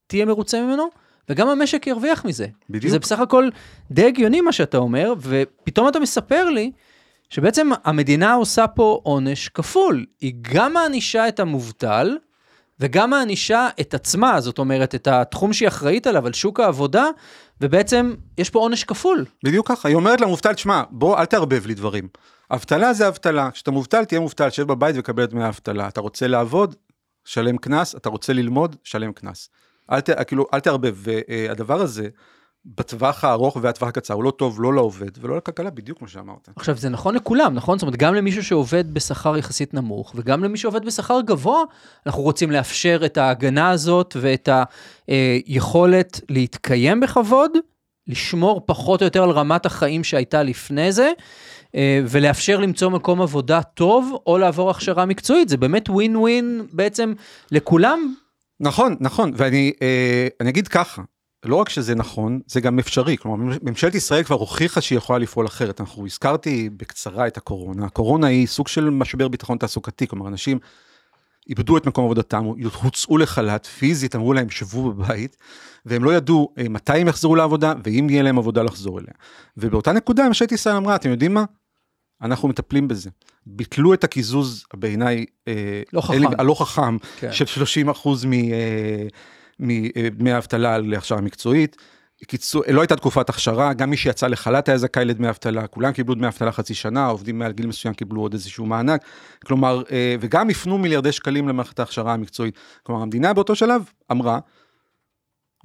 תהיה 0.07 0.25
מרוצה 0.25 0.61
ממנו, 0.61 0.89
וגם 1.29 1.49
המשק 1.49 1.87
ירוויח 1.87 2.25
מזה. 2.25 2.47
בדיוק. 2.69 2.91
זה 2.91 2.99
בסך 2.99 3.19
הכל 3.19 3.49
די 3.91 4.05
הגיוני 4.05 4.41
מה 4.41 4.51
שאתה 4.51 4.77
אומר, 4.77 5.13
ופתאום 5.19 5.87
אתה 5.87 5.99
מספר 5.99 6.49
לי 6.49 6.71
שבעצם 7.29 7.69
המדינה 7.83 8.33
עושה 8.33 8.67
פה 8.67 8.99
עונש 9.03 9.49
כפול. 9.49 10.05
היא 10.21 10.33
גם 10.41 10.73
מענישה 10.73 11.27
את 11.27 11.39
המובטל, 11.39 12.17
וגם 12.79 13.09
מענישה 13.09 13.67
את 13.81 13.93
עצמה, 13.93 14.41
זאת 14.41 14.59
אומרת, 14.59 14.95
את 14.95 15.07
התחום 15.07 15.53
שהיא 15.53 15.67
אחראית 15.67 16.07
עליו, 16.07 16.25
על 16.27 16.33
שוק 16.33 16.59
העבודה, 16.59 17.05
ובעצם 17.61 18.15
יש 18.37 18.49
פה 18.49 18.59
עונש 18.59 18.83
כפול. 18.83 19.25
בדיוק 19.43 19.67
ככה, 19.67 19.89
היא 19.89 19.95
אומרת 19.95 20.21
למובטל, 20.21 20.53
תשמע, 20.53 20.83
בוא 20.89 21.17
אל 21.17 21.25
תערבב 21.25 21.65
לי 21.65 21.73
דברים. 21.73 22.07
אבטלה 22.51 22.93
זה 22.93 23.07
אבטלה, 23.07 23.51
כשאתה 23.51 23.71
מובטל 23.71 24.05
תהיה 24.05 24.19
מובטל, 24.19 24.49
שב 24.49 24.63
בבית 24.63 24.95
וקבל 24.99 25.23
את 25.23 25.29
דמי 25.29 25.43
האבטלה. 25.43 25.87
אתה 25.87 26.01
רוצה 26.01 26.27
לעבוד, 26.27 26.75
שלם 27.25 27.57
קנס, 27.57 27.95
אתה 27.95 28.09
רוצה 28.09 28.33
ללמוד, 28.33 28.75
שלם 28.83 29.13
קנס. 29.13 29.49
אל, 29.91 29.99
ת, 29.99 30.27
כאילו, 30.27 30.45
אל 30.53 30.59
תערבב, 30.59 30.95
והדבר 30.97 31.81
הזה, 31.81 32.07
בטווח 32.77 33.23
הארוך 33.23 33.57
והטווח 33.61 33.89
הקצר, 33.89 34.13
הוא 34.13 34.23
לא 34.23 34.31
טוב 34.31 34.61
לא 34.61 34.73
לעובד 34.73 35.11
ולא 35.21 35.37
לכלכלה, 35.37 35.69
בדיוק 35.69 35.97
כמו 35.97 36.07
שאמרת. 36.07 36.49
עכשיו, 36.55 36.77
זה 36.77 36.89
נכון 36.89 37.15
לכולם, 37.15 37.53
נכון? 37.53 37.77
זאת 37.77 37.83
אומרת, 37.83 37.97
גם 37.97 38.15
למישהו 38.15 38.43
שעובד 38.43 38.93
בשכר 38.93 39.37
יחסית 39.37 39.73
נמוך, 39.73 40.13
וגם 40.15 40.43
למי 40.43 40.57
שעובד 40.57 40.85
בשכר 40.85 41.21
גבוה, 41.21 41.63
אנחנו 42.05 42.21
רוצים 42.21 42.51
לאפשר 42.51 43.01
את 43.05 43.17
ההגנה 43.17 43.69
הזאת 43.69 44.17
ואת 44.21 44.49
היכולת 45.07 46.21
להתקיים 46.29 46.99
בכבוד, 46.99 47.51
לשמור 48.07 48.61
פחות 48.65 49.01
או 49.01 49.05
יותר 49.05 49.23
על 49.23 49.29
רמת 49.29 49.65
החיים 49.65 50.03
שהייתה 50.03 50.43
לפני 50.43 50.91
זה, 50.91 51.11
ולאפשר 52.07 52.59
למצוא 52.59 52.89
מקום 52.89 53.21
עבודה 53.21 53.61
טוב, 53.61 54.17
או 54.27 54.37
לעבור 54.37 54.69
הכשרה 54.69 55.05
מקצועית. 55.05 55.49
זה 55.49 55.57
באמת 55.57 55.89
ווין 55.89 56.15
ווין 56.15 56.65
בעצם 56.71 57.13
לכולם. 57.51 58.15
נכון, 58.59 58.95
נכון, 58.99 59.31
ואני 59.35 59.71
אה, 59.81 60.49
אגיד 60.49 60.67
ככה, 60.67 61.01
לא 61.45 61.55
רק 61.55 61.69
שזה 61.69 61.95
נכון, 61.95 62.39
זה 62.47 62.61
גם 62.61 62.79
אפשרי. 62.79 63.17
כלומר, 63.17 63.57
ממשלת 63.61 63.95
ישראל 63.95 64.23
כבר 64.23 64.35
הוכיחה 64.35 64.81
שהיא 64.81 64.97
יכולה 64.97 65.19
לפעול 65.19 65.45
אחרת. 65.45 65.81
אנחנו 65.81 66.05
הזכרתי 66.05 66.69
בקצרה 66.77 67.27
את 67.27 67.37
הקורונה. 67.37 67.85
הקורונה 67.85 68.27
היא 68.27 68.47
סוג 68.47 68.67
של 68.67 68.89
משבר 68.89 69.27
ביטחון 69.27 69.57
תעסוקתי, 69.57 70.07
כלומר, 70.07 70.27
אנשים 70.27 70.59
איבדו 71.49 71.77
את 71.77 71.85
מקום 71.85 72.05
עבודתם, 72.05 72.45
הוצאו 72.81 73.17
לחל"ת, 73.17 73.65
פיזית 73.65 74.15
אמרו 74.15 74.33
להם 74.33 74.49
שבו 74.49 74.91
בבית, 74.93 75.37
והם 75.85 76.03
לא 76.03 76.15
ידעו 76.15 76.53
אה, 76.57 76.69
מתי 76.69 76.97
הם 76.97 77.07
יחזרו 77.07 77.35
לעבודה, 77.35 77.73
ואם 77.83 78.07
יהיה 78.09 78.23
להם 78.23 78.37
עבודה 78.37 78.63
לחזור 78.63 78.99
אליה. 78.99 79.13
ובאותה 79.57 79.91
נקודה 79.91 80.27
ממשלת 80.27 80.51
ישראל 80.51 80.75
אמרה, 80.75 80.95
אתם 80.95 81.09
יודעים 81.09 81.33
מה? 81.33 81.45
אנחנו 82.21 82.47
מטפלים 82.47 82.87
בזה. 82.87 83.09
ביטלו 83.45 83.93
את 83.93 84.03
הקיזוז 84.03 84.65
בעיניי, 84.73 85.25
אה, 85.47 85.81
לא 85.93 86.01
חכם, 86.01 86.21
הלא 86.37 86.53
חכם, 86.59 86.97
כן. 87.19 87.31
של 87.31 87.45
30 87.45 87.89
אחוז 87.89 88.25
מדמי 89.59 90.31
האבטלה 90.31 90.77
להכשרה 90.77 91.21
מקצועית. 91.21 91.77
קיצור, 92.27 92.63
לא 92.67 92.81
הייתה 92.81 92.95
תקופת 92.95 93.29
הכשרה, 93.29 93.73
גם 93.73 93.89
מי 93.89 93.97
שיצא 93.97 94.27
לחל"ת 94.27 94.67
היה 94.67 94.77
זכאי 94.77 95.05
לדמי 95.05 95.29
אבטלה, 95.29 95.67
כולם 95.67 95.91
קיבלו 95.91 96.15
דמי 96.15 96.27
אבטלה 96.27 96.51
חצי 96.51 96.73
שנה, 96.73 97.07
עובדים 97.07 97.39
מעל 97.39 97.51
גיל 97.51 97.67
מסוים 97.67 97.93
קיבלו 97.93 98.21
עוד 98.21 98.33
איזשהו 98.33 98.65
מענק, 98.65 99.01
כלומר, 99.45 99.83
אה, 99.91 100.15
וגם 100.19 100.49
הפנו 100.49 100.77
מיליארדי 100.77 101.11
שקלים 101.11 101.47
למערכת 101.47 101.79
ההכשרה 101.79 102.13
המקצועית. 102.13 102.55
כלומר, 102.83 103.01
המדינה 103.01 103.33
באותו 103.33 103.55
שלב 103.55 103.89
אמרה, 104.11 104.39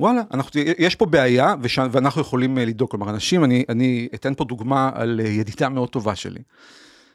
וואלה, 0.00 0.22
אנחנו, 0.34 0.60
יש 0.78 0.94
פה 0.94 1.06
בעיה 1.06 1.54
וש, 1.62 1.78
ואנחנו 1.90 2.20
יכולים 2.20 2.58
אה, 2.58 2.64
לדאוג, 2.64 2.90
כלומר, 2.90 3.10
אנשים, 3.10 3.44
אני, 3.44 3.64
אני 3.68 4.08
אתן 4.14 4.34
פה 4.34 4.44
דוגמה 4.44 4.90
על 4.94 5.20
אה, 5.24 5.28
ידידה 5.28 5.68
מאוד 5.68 5.88
טובה 5.88 6.16
שלי. 6.16 6.40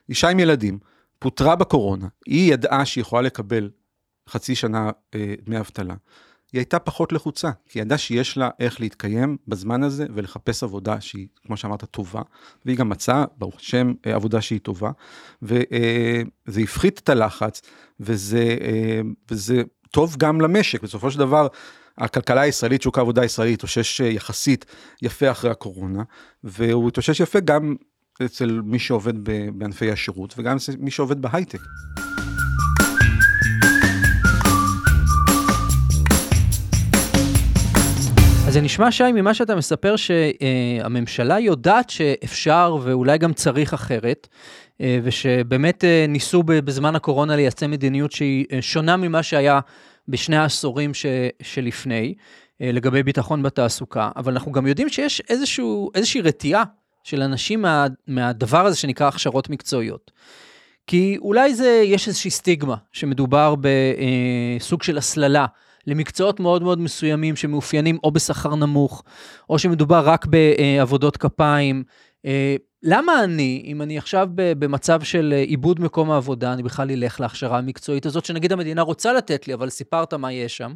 אישה 0.10 0.30
עם 0.30 0.39
ילדים, 0.39 0.80
פוטרה 1.19 1.56
בקורונה, 1.56 2.08
היא 2.26 2.54
ידעה 2.54 2.86
שהיא 2.86 3.02
יכולה 3.02 3.21
לקבל 3.21 3.69
חצי 4.30 4.56
שנה 4.56 4.89
דמי 5.45 5.60
אבטלה. 5.60 5.93
היא 6.56 6.60
הייתה 6.60 6.80
פחות 6.80 7.12
לחוצה, 7.12 7.52
כי 7.69 7.80
היא 7.80 7.82
ידעה 7.82 7.98
שיש 7.98 8.38
לה 8.38 8.50
איך 8.60 8.82
להתקיים 8.82 9.38
בזמן 9.48 9.84
הזה 9.84 10.06
ולחפש 10.13 10.63
עבודה 10.63 11.02
שהיא, 11.02 11.28
כמו 11.45 11.58
שאמרת, 11.58 11.84
טובה, 11.84 12.21
והיא 12.65 12.78
גם 12.78 12.89
מצאה, 12.89 13.26
ברוך 13.38 13.56
השם, 13.56 13.93
אה, 14.06 14.15
עבודה 14.15 14.41
שהיא 14.41 14.60
טובה, 14.60 14.91
וזה 15.41 15.63
אה, 16.58 16.63
הפחית 16.63 17.00
את 17.00 17.10
הלחץ, 17.10 17.62
וזה, 18.00 18.58
אה, 18.62 19.02
וזה 19.32 19.63
טוב 19.91 20.15
גם 20.17 20.41
למשק, 20.41 20.84
בסופו 20.84 21.12
של 21.12 21.19
דבר, 21.19 21.48
הכלכלה 21.97 22.41
הישראלית, 22.41 22.81
שוק 22.81 22.97
העבודה 22.97 23.21
הישראלי 23.21 23.53
התאושש 23.53 23.99
יחסית 23.99 24.65
יפה 25.01 25.31
אחרי 25.31 25.51
הקורונה, 25.51 26.03
והוא 26.43 26.88
התאושש 26.88 27.19
יפה 27.19 27.39
גם 27.39 27.75
אצל 28.25 28.62
מי 28.63 28.79
שעובד 28.79 29.23
בענפי 29.58 29.91
השירות 29.91 30.34
וגם 30.38 30.55
אצל 30.55 30.73
מי 30.79 30.91
שעובד 30.91 31.21
בהייטק. 31.21 31.60
זה 38.49 38.62
נשמע, 38.62 38.91
שי, 38.91 39.12
ממה 39.12 39.34
שאתה 39.34 39.55
מספר, 39.55 39.95
שהממשלה 39.95 41.39
יודעת 41.39 41.89
שאפשר 41.89 42.77
ואולי 42.84 43.17
גם 43.17 43.34
צריך 43.34 43.73
אחרת, 43.73 44.27
אה, 44.81 44.99
ושבאמת 45.03 45.84
אה, 45.84 46.05
ניסו 46.08 46.43
בזמן 46.43 46.95
הקורונה 46.95 47.36
לייצא 47.36 47.67
מדיניות 47.67 48.12
שהיא 48.12 48.45
אה, 48.51 48.62
שונה 48.62 48.97
ממה 48.97 49.23
שהיה 49.23 49.60
בשני 50.08 50.38
העשורים 50.38 50.94
ש, 50.94 51.06
שלפני, 51.41 52.13
לגבי 52.60 53.04
ביטחון 53.04 53.44
בתעסוקה, 53.44 54.12
אבל 54.15 54.34
אנחנו 54.34 54.52
גם 54.52 54.68
יודעים 54.68 54.89
שיש 54.89 55.22
איזשהו, 55.30 55.91
איזושהי 55.96 56.22
רתיעה 56.22 56.63
של 57.04 57.22
אנשים 57.22 57.62
מה, 57.62 57.88
מהדבר 58.08 58.65
הזה 58.65 58.78
שנקרא 58.78 59.08
הכשרות 59.08 59.50
מקצועיות. 59.50 60.12
כי 60.88 61.18
אולי 61.20 61.56
זה, 61.56 61.82
יש 61.86 62.08
איזושהי 62.08 62.32
סטיגמה 62.32 62.76
שמדובר 62.91 63.56
בסוג 63.62 64.84
של 64.84 64.98
הסללה 64.98 65.46
למקצועות 65.88 66.39
מאוד 66.39 66.63
מאוד 66.63 66.80
מסוימים 66.80 67.36
שמאופיינים 67.36 67.98
או 68.04 68.12
בשכר 68.12 68.56
נמוך, 68.56 69.04
או 69.50 69.60
שמדובר 69.60 70.02
רק 70.06 70.26
בעבודות 70.26 71.18
כפיים. 71.18 71.84
אה, 72.86 72.98
למה 72.98 73.24
אני, 73.24 73.63
אם 73.65 73.82
אני 73.82 73.98
עכשיו 73.98 74.28
במצב 74.36 75.04
של 75.04 75.34
עיבוד 75.48 75.80
מקום 75.80 76.12
העבודה, 76.12 76.54
אני 76.54 76.63
בכלל 76.63 76.91
אלך 76.91 77.19
להכשרה 77.19 77.58
המקצועית 77.58 78.06
הזאת, 78.06 78.26
שנגיד 78.26 78.52
המדינה 78.52 78.82
רוצה 78.82 79.13
לתת 79.13 79.48
לי, 79.48 79.54
אבל 79.54 79.69
סיפרת 79.69 80.13
מה 80.13 80.34
יש 80.34 80.58
שם? 80.58 80.74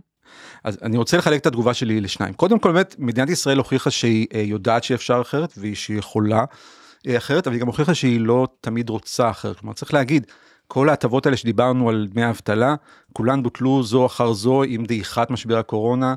אז 0.64 0.78
אני 0.82 0.98
רוצה 0.98 1.18
לחלק 1.18 1.42
את 1.42 1.46
התגובה 1.46 1.74
שלי 1.74 2.02
לשניים. 2.02 2.34
קודם 2.34 2.60
כל, 2.60 2.72
באמת, 2.72 2.96
מדינת 3.00 3.30
ישראל 3.30 3.58
הוכיחה 3.58 3.92
שהיא 3.92 4.28
אה, 4.34 4.40
יודעת 4.40 4.84
שאפשר 4.84 5.22
אחרת, 5.22 5.54
והיא 5.58 5.76
יכולה 5.90 6.44
אה, 7.08 7.18
אחרת, 7.18 7.48
אבל 7.48 7.56
היא 7.56 7.62
גם 7.62 7.68
הוכיחה 7.68 7.94
שהיא 7.94 8.20
לא 8.20 8.48
תמיד 8.62 8.90
רוצה 8.90 9.30
אחרת. 9.30 9.60
כלומר, 9.60 9.74
צריך 9.74 9.94
להגיד, 9.94 10.26
כל 10.68 10.90
ההטבות 10.90 11.26
האלה 11.26 11.38
שדיברנו 11.38 11.90
על 11.90 12.08
דמי 12.12 12.24
האבטלה, 12.24 12.76
כולן 13.14 13.44
בוטלו 13.44 13.84
זו 13.84 14.06
אחר 14.06 14.34
זו 14.34 14.64
עם 14.64 14.86
דעיכת 14.86 15.28
משבר 15.30 15.58
הקורונה, 15.58 16.16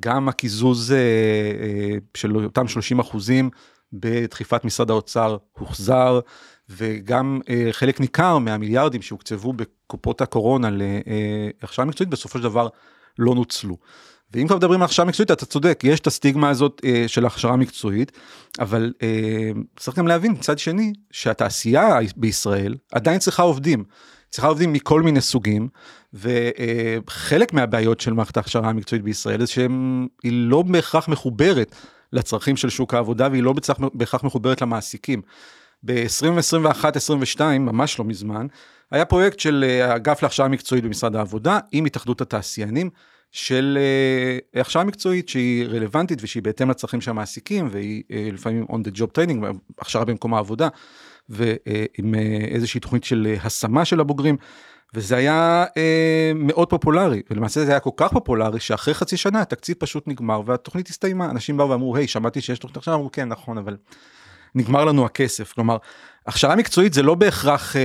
גם 0.00 0.28
הקיזוז 0.28 0.92
אה, 0.92 0.96
אה, 0.96 1.96
של 2.14 2.36
אותם 2.36 2.68
30 2.68 3.00
אחוזים 3.00 3.50
בדחיפת 3.94 4.64
משרד 4.64 4.90
האוצר 4.90 5.36
הוחזר, 5.58 6.20
וגם 6.68 7.40
אה, 7.48 7.68
חלק 7.70 8.00
ניכר 8.00 8.38
מהמיליארדים 8.38 9.02
שהוקצבו 9.02 9.52
בקופות 9.52 10.20
הקורונה 10.20 10.68
להכשרה 11.62 11.84
מקצועית 11.84 12.10
בסופו 12.10 12.38
של 12.38 12.44
דבר 12.44 12.68
לא 13.18 13.34
נוצלו. 13.34 13.76
ואם 14.34 14.46
כבר 14.46 14.56
מדברים 14.56 14.80
על 14.80 14.84
הכשרה 14.84 15.04
מקצועית 15.04 15.30
אתה 15.30 15.46
צודק 15.46 15.80
יש 15.84 16.00
את 16.00 16.06
הסטיגמה 16.06 16.48
הזאת 16.48 16.80
אה, 16.84 17.04
של 17.06 17.26
הכשרה 17.26 17.56
מקצועית 17.56 18.12
אבל 18.58 18.92
אה, 19.02 19.50
צריך 19.76 19.98
גם 19.98 20.06
להבין 20.06 20.32
מצד 20.32 20.58
שני 20.58 20.92
שהתעשייה 21.10 21.98
בישראל 22.16 22.74
עדיין 22.92 23.18
צריכה 23.18 23.42
עובדים. 23.42 23.84
צריכה 24.30 24.48
עובדים 24.48 24.72
מכל 24.72 25.02
מיני 25.02 25.20
סוגים 25.20 25.68
וחלק 26.14 27.50
אה, 27.50 27.56
מהבעיות 27.56 28.00
של 28.00 28.12
מערכת 28.12 28.36
ההכשרה 28.36 28.68
המקצועית 28.68 29.02
בישראל 29.04 29.40
זה 29.40 29.46
שהיא 29.46 29.68
לא 30.32 30.62
בהכרח 30.62 31.08
מחוברת 31.08 31.74
לצרכים 32.14 32.56
של 32.56 32.70
שוק 32.70 32.94
העבודה 32.94 33.28
והיא 33.30 33.42
לא 33.42 33.54
בהכרח 33.94 34.24
מחוברת 34.24 34.62
למעסיקים. 34.62 35.22
ב-2021-2022 35.84 37.40
ממש 37.42 37.98
לא 37.98 38.04
מזמן 38.04 38.46
היה 38.90 39.04
פרויקט 39.04 39.40
של 39.40 39.64
אה, 39.68 39.96
אגף 39.96 40.22
להכשרה 40.22 40.48
מקצועית 40.48 40.84
במשרד 40.84 41.16
העבודה 41.16 41.58
עם 41.72 41.84
התאחדות 41.84 42.20
התעשיינים 42.20 42.90
של 43.34 43.78
uh, 44.54 44.60
הכשרה 44.60 44.84
מקצועית 44.84 45.28
שהיא 45.28 45.66
רלוונטית 45.66 46.18
ושהיא 46.22 46.42
בהתאם 46.42 46.70
לצרכים 46.70 47.00
של 47.00 47.10
המעסיקים 47.10 47.68
והיא 47.70 48.02
uh, 48.08 48.14
לפעמים 48.32 48.64
on 48.64 48.74
the 48.74 48.98
job 48.98 49.18
training, 49.18 49.44
הכשרה 49.78 50.04
במקום 50.04 50.34
העבודה 50.34 50.68
ועם 51.28 52.14
uh, 52.14 52.18
איזושהי 52.48 52.80
תוכנית 52.80 53.04
של 53.04 53.34
השמה 53.44 53.84
של 53.84 54.00
הבוגרים. 54.00 54.36
וזה 54.94 55.16
היה 55.16 55.64
uh, 55.68 55.74
מאוד 56.34 56.70
פופולרי 56.70 57.22
ולמעשה 57.30 57.64
זה 57.64 57.70
היה 57.70 57.80
כל 57.80 57.90
כך 57.96 58.12
פופולרי 58.12 58.60
שאחרי 58.60 58.94
חצי 58.94 59.16
שנה 59.16 59.40
התקציב 59.40 59.76
פשוט 59.78 60.08
נגמר 60.08 60.42
והתוכנית 60.46 60.88
הסתיימה. 60.88 61.30
אנשים 61.30 61.56
באו 61.56 61.70
ואמרו 61.70 61.96
היי 61.96 62.08
שמעתי 62.08 62.40
שיש 62.40 62.58
תוכנית 62.58 62.76
עכשיו. 62.76 62.94
אמרו 62.94 63.12
כן 63.12 63.28
נכון 63.28 63.58
אבל 63.58 63.76
נגמר 64.54 64.84
לנו 64.84 65.04
הכסף. 65.04 65.52
כלומר 65.52 65.76
הכשרה 66.26 66.56
מקצועית 66.56 66.92
זה 66.92 67.02
לא 67.02 67.14
בהכרח 67.14 67.76
uh, 67.76 67.78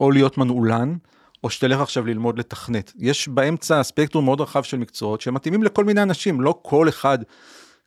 או 0.00 0.10
להיות 0.10 0.38
מנעולן 0.38 0.96
או 1.44 1.50
שתלך 1.50 1.80
עכשיו 1.80 2.06
ללמוד 2.06 2.38
לתכנת. 2.38 2.92
יש 2.98 3.28
באמצע 3.28 3.82
ספקטרום 3.82 4.24
מאוד 4.24 4.40
רחב 4.40 4.62
של 4.62 4.78
מקצועות 4.78 5.20
שמתאימים 5.20 5.62
לכל 5.62 5.84
מיני 5.84 6.02
אנשים, 6.02 6.40
לא 6.40 6.58
כל 6.62 6.88
אחד, 6.88 7.18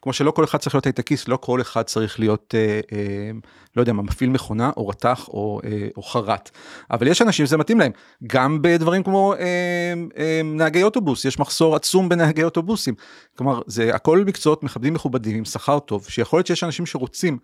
כמו 0.02 0.14
שלא 0.14 0.32
כל 0.32 0.44
אחד 0.44 0.58
צריך 0.58 0.76
להיות 0.76 0.86
הייטקיסט, 0.86 1.28
לא 1.28 1.38
כל 1.38 1.62
אחד 1.62 1.82
צריך 1.82 2.20
להיות, 2.20 2.56
אה, 2.58 2.80
אה, 2.92 3.32
לא 3.76 3.82
יודע 3.82 3.94
מה, 3.94 4.02
מפעיל 4.02 4.30
מכונה 4.30 4.72
או 4.78 4.88
רתח 4.88 5.28
או, 5.28 5.62
אה, 5.64 5.88
או 5.98 6.02
חרט. 6.02 6.50
אבל 6.92 7.08
יש 7.08 7.22
אנשים 7.22 7.46
שזה 7.46 7.58
מתאים 7.58 7.80
להם, 7.80 7.92
גם 8.28 8.62
בדברים 8.62 9.04
כמו 9.04 9.34
אה, 9.34 9.94
אה, 10.18 10.42
נהגי 10.44 10.84
אוטובוס, 10.84 11.26
יש 11.26 11.40
מחסור 11.40 11.76
עצום 11.76 12.10
בנהגי 12.10 12.44
אוטובוסים. 12.44 12.96
כלומר, 13.38 13.62
זה 13.68 13.96
הכל 13.96 14.24
מקצועות 14.24 14.64
מכבדים 14.64 14.94
מכובדים 14.94 15.38
עם 15.38 15.46
שכר 15.46 15.80
טוב, 15.80 16.06
שיכול 16.10 16.38
להיות 16.38 16.48
שיש 16.48 16.64
אנשים 16.64 16.86
שרוצים 16.86 17.38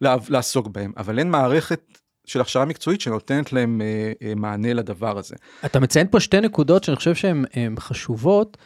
לעסוק 0.00 0.68
בהם, 0.68 0.92
אבל 0.96 1.18
אין 1.18 1.30
מערכת 1.30 1.80
של 2.26 2.40
הכשרה 2.40 2.64
מקצועית 2.64 3.00
שנותנת 3.00 3.52
להם 3.52 3.80
אה, 3.80 4.12
אה, 4.22 4.34
מענה 4.34 4.72
לדבר 4.72 5.18
הזה. 5.18 5.34
אתה 5.64 5.80
מציין 5.80 6.06
פה 6.10 6.20
שתי 6.20 6.40
נקודות 6.40 6.84
שאני 6.84 6.96
חושב 6.96 7.14
שהן 7.14 7.74
חשובות, 7.78 8.56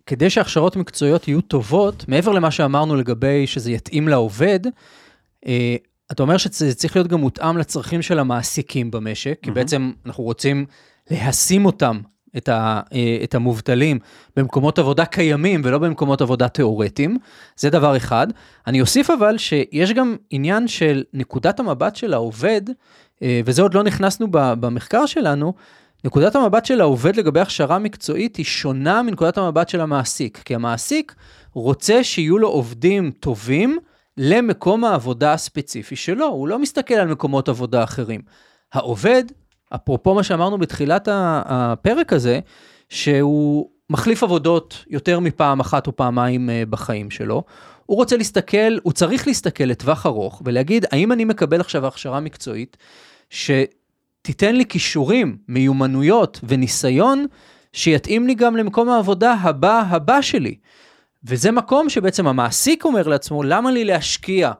שכדי 0.00 0.30
שהכשרות 0.30 0.76
מקצועיות 0.76 1.28
יהיו 1.28 1.40
טובות, 1.40 2.04
מעבר 2.08 2.32
למה 2.32 2.50
שאמרנו 2.50 2.96
לגבי 2.96 3.46
שזה 3.46 3.72
יתאים 3.72 4.08
לעובד, 4.08 4.60
אה, 5.46 5.76
אתה 6.12 6.22
אומר 6.22 6.36
שזה 6.36 6.74
צריך 6.74 6.96
להיות 6.96 7.08
גם 7.08 7.20
מותאם 7.20 7.58
לצרכים 7.58 8.02
של 8.02 8.18
המעסיקים 8.18 8.90
במשק, 8.90 9.38
כי 9.42 9.50
בעצם 9.50 9.92
אנחנו 10.06 10.24
רוצים 10.24 10.66
להשים 11.10 11.66
אותם 11.66 12.00
את, 12.36 12.48
ה, 12.48 12.80
אה, 12.92 13.18
את 13.24 13.34
המובטלים 13.34 13.98
במקומות 14.36 14.78
עבודה 14.78 15.04
קיימים 15.04 15.62
ולא 15.64 15.78
במקומות 15.78 16.20
עבודה 16.20 16.48
תיאורטיים, 16.48 17.18
זה 17.56 17.70
דבר 17.70 17.96
אחד. 17.96 18.26
אני 18.66 18.80
אוסיף 18.80 19.10
אבל 19.10 19.38
שיש 19.38 19.92
גם 19.92 20.16
עניין 20.30 20.68
של 20.68 21.04
נקודת 21.12 21.60
המבט 21.60 21.96
של 21.96 22.14
העובד, 22.14 22.62
אה, 23.22 23.40
וזה 23.44 23.62
עוד 23.62 23.74
לא 23.74 23.82
נכנסנו 23.82 24.26
במחקר 24.30 25.06
שלנו, 25.06 25.54
נקודת 26.04 26.34
המבט 26.36 26.64
של 26.66 26.80
העובד 26.80 27.16
לגבי 27.16 27.40
הכשרה 27.40 27.78
מקצועית 27.78 28.36
היא 28.36 28.44
שונה 28.44 29.02
מנקודת 29.02 29.38
המבט 29.38 29.68
של 29.68 29.80
המעסיק, 29.80 30.42
כי 30.44 30.54
המעסיק 30.54 31.14
רוצה 31.54 32.04
שיהיו 32.04 32.38
לו 32.38 32.48
עובדים 32.48 33.10
טובים 33.10 33.78
למקום 34.16 34.84
העבודה 34.84 35.32
הספציפי 35.32 35.96
שלו, 35.96 36.26
הוא 36.26 36.48
לא 36.48 36.58
מסתכל 36.58 36.94
על 36.94 37.08
מקומות 37.08 37.48
עבודה 37.48 37.84
אחרים. 37.84 38.20
העובד, 38.72 39.24
אפרופו 39.74 40.14
מה 40.14 40.22
שאמרנו 40.22 40.58
בתחילת 40.58 41.08
הפרק 41.12 42.12
הזה, 42.12 42.40
שהוא 42.88 43.70
מחליף 43.90 44.22
עבודות 44.22 44.84
יותר 44.88 45.20
מפעם 45.20 45.60
אחת 45.60 45.86
או 45.86 45.96
פעמיים 45.96 46.50
אה, 46.50 46.62
בחיים 46.70 47.10
שלו, 47.10 47.42
הוא 47.86 47.96
רוצה 47.96 48.16
להסתכל, 48.16 48.78
הוא 48.82 48.92
צריך 48.92 49.26
להסתכל 49.26 49.64
לטווח 49.64 50.06
ארוך 50.06 50.42
ולהגיד, 50.44 50.84
האם 50.92 51.12
אני 51.12 51.24
מקבל 51.24 51.60
עכשיו 51.60 51.86
הכשרה 51.86 52.20
מקצועית 52.20 52.76
שתיתן 54.30 54.56
לי 54.56 54.66
כישורים, 54.66 55.36
מיומנויות 55.48 56.40
וניסיון 56.42 57.26
שיתאים 57.72 58.26
לי 58.26 58.34
גם 58.34 58.56
למקום 58.56 58.88
העבודה 58.88 59.32
הבא 59.32 59.82
הבא 59.88 60.22
שלי. 60.22 60.54
וזה 61.24 61.50
מקום 61.50 61.88
שבעצם 61.88 62.26
המעסיק 62.26 62.84
אומר 62.84 63.08
לעצמו, 63.08 63.42
למה 63.42 63.70
לי 63.70 63.84
להשקיע 63.84 64.52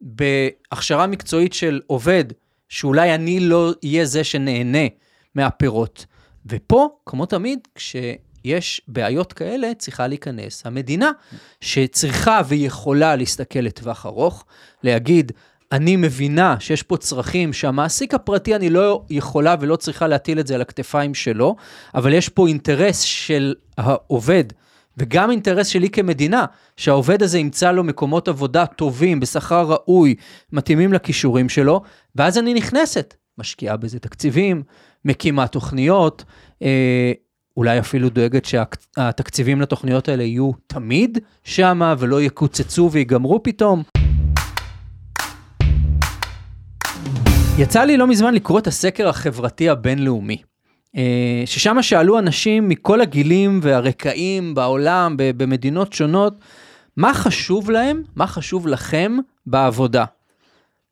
בהכשרה 0.00 1.06
מקצועית 1.06 1.52
של 1.52 1.80
עובד, 1.86 2.24
שאולי 2.68 3.14
אני 3.14 3.40
לא 3.40 3.72
אהיה 3.84 4.04
זה 4.04 4.24
שנהנה 4.24 4.86
מהפירות. 5.34 6.06
ופה, 6.46 6.88
כמו 7.06 7.26
תמיד, 7.26 7.58
כשיש 7.74 8.80
בעיות 8.88 9.32
כאלה, 9.32 9.74
צריכה 9.74 10.06
להיכנס 10.06 10.66
המדינה, 10.66 11.10
שצריכה 11.60 12.40
ויכולה 12.48 13.16
להסתכל 13.16 13.58
לטווח 13.58 14.06
ארוך, 14.06 14.44
להגיד, 14.82 15.32
אני 15.72 15.96
מבינה 15.96 16.56
שיש 16.60 16.82
פה 16.82 16.96
צרכים 16.96 17.52
שהמעסיק 17.52 18.14
הפרטי, 18.14 18.56
אני 18.56 18.70
לא 18.70 19.04
יכולה 19.10 19.54
ולא 19.60 19.76
צריכה 19.76 20.06
להטיל 20.06 20.40
את 20.40 20.46
זה 20.46 20.54
על 20.54 20.60
הכתפיים 20.60 21.14
שלו, 21.14 21.56
אבל 21.94 22.12
יש 22.12 22.28
פה 22.28 22.48
אינטרס 22.48 23.00
של 23.00 23.54
העובד. 23.78 24.44
וגם 24.96 25.30
אינטרס 25.30 25.66
שלי 25.66 25.90
כמדינה, 25.90 26.44
שהעובד 26.76 27.22
הזה 27.22 27.38
ימצא 27.38 27.72
לו 27.72 27.84
מקומות 27.84 28.28
עבודה 28.28 28.66
טובים, 28.66 29.20
בשכר 29.20 29.66
ראוי, 29.68 30.14
מתאימים 30.52 30.92
לכישורים 30.92 31.48
שלו, 31.48 31.82
ואז 32.16 32.38
אני 32.38 32.54
נכנסת, 32.54 33.14
משקיעה 33.38 33.76
בזה 33.76 33.98
תקציבים, 33.98 34.62
מקימה 35.04 35.46
תוכניות, 35.46 36.24
אה, 36.62 37.12
אולי 37.56 37.78
אפילו 37.78 38.08
דואגת 38.08 38.44
שהתקציבים 38.44 39.60
לתוכניות 39.60 40.08
האלה 40.08 40.22
יהיו 40.22 40.50
תמיד 40.66 41.18
שמה 41.44 41.94
ולא 41.98 42.22
יקוצצו 42.22 42.90
ויגמרו 42.92 43.42
פתאום. 43.42 43.97
יצא 47.58 47.84
לי 47.84 47.96
לא 47.96 48.06
מזמן 48.06 48.34
לקרוא 48.34 48.58
את 48.58 48.66
הסקר 48.66 49.08
החברתי 49.08 49.68
הבינלאומי. 49.68 50.42
אה, 50.96 51.42
ששם 51.46 51.82
שאלו 51.82 52.18
אנשים 52.18 52.68
מכל 52.68 53.00
הגילים 53.00 53.60
והרקעים 53.62 54.54
בעולם, 54.54 55.14
במדינות 55.18 55.92
שונות, 55.92 56.34
מה 56.96 57.14
חשוב 57.14 57.70
להם, 57.70 58.02
מה 58.16 58.26
חשוב 58.26 58.66
לכם 58.66 59.16
בעבודה. 59.46 60.04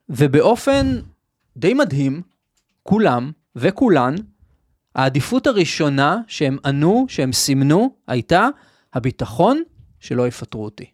ובאופן 0.08 1.00
די 1.56 1.74
מדהים, 1.74 2.22
כולם 2.82 3.30
וכולן, 3.56 4.14
העדיפות 4.94 5.46
הראשונה 5.46 6.18
שהם 6.26 6.56
ענו, 6.64 7.06
שהם 7.08 7.32
סימנו, 7.32 7.94
הייתה 8.08 8.48
הביטחון 8.94 9.62
שלא 10.00 10.28
יפטרו 10.28 10.64
אותי. 10.64 10.86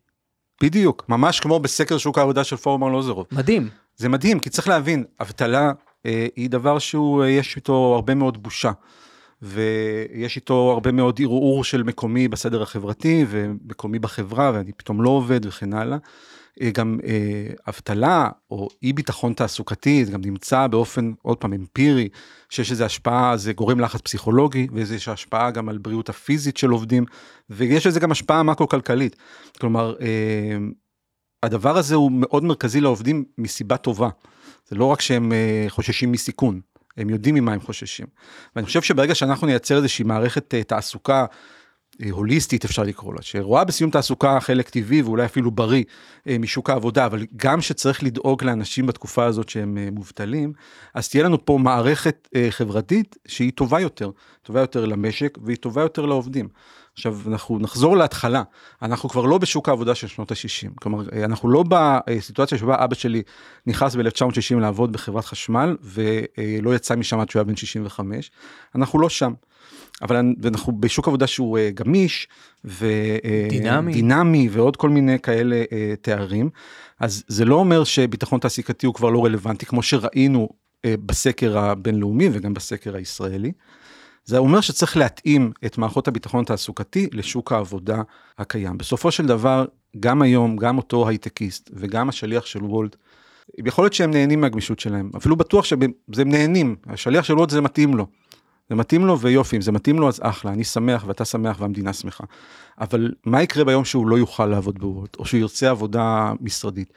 בדיוק, 0.62 1.04
ממש 1.08 1.40
כמו 1.40 1.60
בסקר 1.60 1.98
שוק 1.98 2.18
העבודה 2.18 2.44
של 2.44 2.56
פורום 2.56 2.84
ארלוזרוב. 2.84 3.26
מדהים. 3.32 3.81
זה 3.96 4.08
מדהים, 4.08 4.38
כי 4.38 4.50
צריך 4.50 4.68
להבין, 4.68 5.04
אבטלה 5.20 5.72
אה, 6.06 6.26
היא 6.36 6.50
דבר 6.50 6.78
שהוא, 6.78 7.22
אה, 7.22 7.28
יש 7.28 7.56
איתו 7.56 7.92
הרבה 7.94 8.14
מאוד 8.14 8.42
בושה. 8.42 8.72
ויש 9.42 10.36
איתו 10.36 10.70
הרבה 10.72 10.92
מאוד 10.92 11.20
ערעור 11.22 11.64
של 11.64 11.82
מקומי 11.82 12.28
בסדר 12.28 12.62
החברתי 12.62 13.24
ומקומי 13.28 13.98
בחברה 13.98 14.50
ואני 14.54 14.72
פתאום 14.72 15.02
לא 15.02 15.10
עובד 15.10 15.46
וכן 15.46 15.72
הלאה. 15.72 15.96
אה, 16.60 16.70
גם 16.70 16.98
אה, 17.04 17.52
אבטלה 17.68 18.28
או 18.50 18.68
אי 18.82 18.92
ביטחון 18.92 19.32
תעסוקתי 19.32 20.04
זה 20.04 20.12
גם 20.12 20.20
נמצא 20.24 20.66
באופן 20.66 21.12
עוד 21.22 21.38
פעם 21.38 21.52
אמפירי 21.52 22.08
שיש 22.50 22.70
איזה 22.70 22.84
השפעה 22.84 23.36
זה 23.36 23.52
גורם 23.52 23.80
לחץ 23.80 24.00
פסיכולוגי 24.00 24.66
ויש 24.72 25.08
השפעה 25.08 25.50
גם 25.50 25.68
על 25.68 25.78
בריאות 25.78 26.08
הפיזית 26.08 26.56
של 26.56 26.70
עובדים 26.70 27.04
ויש 27.50 27.86
לזה 27.86 28.00
גם 28.00 28.10
השפעה 28.12 28.42
מקרו 28.42 28.68
כלכלית 28.68 29.16
כלומר 29.60 29.94
אה, 30.00 30.56
הדבר 31.42 31.76
הזה 31.76 31.94
הוא 31.94 32.12
מאוד 32.12 32.44
מרכזי 32.44 32.80
לעובדים 32.80 33.24
מסיבה 33.38 33.76
טובה 33.76 34.08
זה 34.68 34.76
לא 34.76 34.84
רק 34.84 35.00
שהם 35.00 35.32
אה, 35.32 35.64
חוששים 35.68 36.12
מסיכון 36.12 36.60
הם 36.96 37.10
יודעים 37.10 37.34
ממה 37.34 37.52
הם 37.52 37.60
חוששים. 37.60 38.06
ואני 38.56 38.66
חושב 38.66 38.82
שברגע 38.82 39.14
שאנחנו 39.14 39.46
נייצר 39.46 39.76
איזושהי 39.76 40.04
מערכת 40.04 40.54
אה, 40.54 40.64
תעסוקה 40.64 41.26
אה, 42.02 42.10
הוליסטית 42.10 42.64
אפשר 42.64 42.82
לקרוא 42.82 43.14
לה, 43.14 43.22
שרואה 43.22 43.64
בסיום 43.64 43.90
תעסוקה 43.90 44.40
חלק 44.40 44.68
טבעי 44.68 45.02
ואולי 45.02 45.24
אפילו 45.24 45.50
בריא 45.50 45.84
משוק 46.26 46.70
העבודה, 46.70 47.06
אבל 47.06 47.26
גם 47.36 47.60
שצריך 47.60 48.02
לדאוג 48.02 48.44
לאנשים 48.44 48.86
בתקופה 48.86 49.24
הזאת 49.24 49.48
שהם 49.48 49.78
מובטלים, 49.92 50.52
אז 50.94 51.08
תהיה 51.08 51.24
לנו 51.24 51.44
פה 51.44 51.58
מערכת 51.58 52.28
חברתית 52.50 53.16
שהיא 53.28 53.52
טובה 53.52 53.80
יותר, 53.80 54.10
טובה 54.42 54.60
יותר 54.60 54.84
למשק 54.84 55.38
והיא 55.42 55.56
טובה 55.56 55.82
יותר 55.82 56.06
לעובדים. 56.06 56.48
עכשיו 56.94 57.18
אנחנו 57.26 57.58
נחזור 57.58 57.96
להתחלה, 57.96 58.42
אנחנו 58.82 59.08
כבר 59.08 59.26
לא 59.26 59.38
בשוק 59.38 59.68
העבודה 59.68 59.94
של 59.94 60.06
שנות 60.06 60.30
ה-60, 60.30 60.70
כלומר 60.82 61.04
אנחנו 61.24 61.50
לא 61.50 61.64
בסיטואציה 61.68 62.58
שבה 62.58 62.84
אבא 62.84 62.94
שלי 62.94 63.22
נכנס 63.66 63.96
ב-1960 63.96 64.60
לעבוד 64.60 64.92
בחברת 64.92 65.24
חשמל 65.24 65.76
ולא 65.82 66.74
יצא 66.74 66.96
משם 66.96 67.20
עד 67.20 67.30
שהוא 67.30 67.40
היה 67.40 67.44
בן 67.44 67.56
65, 67.56 68.30
אנחנו 68.74 69.00
לא 69.00 69.08
שם. 69.08 69.32
אבל 70.02 70.16
אנחנו 70.44 70.80
בשוק 70.80 71.08
עבודה 71.08 71.26
שהוא 71.26 71.58
uh, 71.58 71.60
גמיש 71.74 72.28
ודינמי 72.64 74.48
ועוד 74.52 74.76
כל 74.76 74.88
מיני 74.88 75.18
כאלה 75.18 75.64
תארים. 76.00 76.50
אז 77.00 77.24
זה 77.28 77.44
לא 77.44 77.54
אומר 77.54 77.84
שביטחון 77.84 78.40
תעסיקתי 78.40 78.86
הוא 78.86 78.94
כבר 78.94 79.10
לא 79.10 79.24
רלוונטי 79.24 79.66
כמו 79.66 79.82
שראינו 79.82 80.48
בסקר 80.86 81.58
הבינלאומי 81.58 82.28
וגם 82.32 82.54
בסקר 82.54 82.96
הישראלי. 82.96 83.52
זה 84.24 84.38
אומר 84.38 84.60
שצריך 84.60 84.96
להתאים 84.96 85.52
את 85.66 85.78
מערכות 85.78 86.08
הביטחון 86.08 86.42
התעסוקתי 86.42 87.08
לשוק 87.12 87.52
העבודה 87.52 88.02
הקיים. 88.38 88.78
בסופו 88.78 89.10
של 89.10 89.26
דבר, 89.26 89.64
גם 90.00 90.22
היום, 90.22 90.56
גם 90.56 90.78
אותו 90.78 91.08
הייטקיסט 91.08 91.70
וגם 91.74 92.08
השליח 92.08 92.46
של 92.46 92.64
וולט, 92.64 92.96
יכול 93.58 93.84
להיות 93.84 93.92
שהם 93.92 94.10
נהנים 94.10 94.40
מהגמישות 94.40 94.80
שלהם, 94.80 95.10
אפילו 95.16 95.36
בטוח 95.36 95.64
שהם 95.64 95.80
נהנים, 96.10 96.76
השליח 96.86 97.24
של 97.24 97.34
וולט 97.34 97.50
זה 97.50 97.60
מתאים 97.60 97.94
לו. 97.94 98.06
זה 98.68 98.76
מתאים 98.76 99.06
לו 99.06 99.20
ויופי, 99.20 99.56
אם 99.56 99.60
זה 99.60 99.72
מתאים 99.72 99.98
לו 99.98 100.08
אז 100.08 100.20
אחלה, 100.22 100.52
אני 100.52 100.64
שמח 100.64 101.04
ואתה 101.06 101.24
שמח 101.24 101.60
והמדינה 101.60 101.92
שמחה. 101.92 102.24
אבל 102.80 103.12
מה 103.26 103.42
יקרה 103.42 103.64
ביום 103.64 103.84
שהוא 103.84 104.06
לא 104.06 104.18
יוכל 104.18 104.46
לעבוד 104.46 104.78
בוולט, 104.78 105.16
או 105.18 105.24
שהוא 105.24 105.40
ירצה 105.40 105.70
עבודה 105.70 106.32
משרדית? 106.40 106.92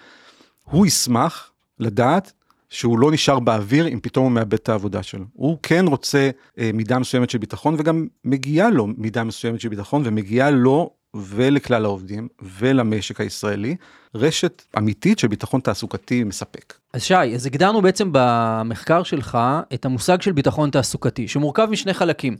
הוא 0.63 0.85
ישמח 0.85 1.51
לדעת 1.79 2.33
שהוא 2.75 2.99
לא 2.99 3.11
נשאר 3.11 3.39
באוויר 3.39 3.87
אם 3.87 3.99
פתאום 4.01 4.25
הוא 4.25 4.31
מאבד 4.31 4.53
את 4.53 4.69
העבודה 4.69 5.03
שלו. 5.03 5.25
הוא 5.33 5.57
כן 5.63 5.85
רוצה 5.87 6.29
אה, 6.59 6.69
מידה 6.73 6.99
מסוימת 6.99 7.29
של 7.29 7.37
ביטחון 7.37 7.75
וגם 7.77 8.07
מגיעה 8.25 8.69
לו 8.69 8.87
מידה 8.97 9.23
מסוימת 9.23 9.61
של 9.61 9.69
ביטחון 9.69 10.01
ומגיעה 10.05 10.51
לו 10.51 10.89
ולכלל 11.15 11.85
העובדים 11.85 12.27
ולמשק 12.41 13.21
הישראלי 13.21 13.75
רשת 14.15 14.63
אמיתית 14.77 15.19
של 15.19 15.27
ביטחון 15.27 15.61
תעסוקתי 15.61 16.23
מספק. 16.23 16.73
אז 16.93 17.03
שי, 17.03 17.13
אז 17.13 17.45
הגדרנו 17.45 17.81
בעצם 17.81 18.09
במחקר 18.11 19.03
שלך 19.03 19.37
את 19.73 19.85
המושג 19.85 20.21
של 20.21 20.31
ביטחון 20.31 20.69
תעסוקתי 20.69 21.27
שמורכב 21.27 21.67
משני 21.71 21.93
חלקים, 21.93 22.37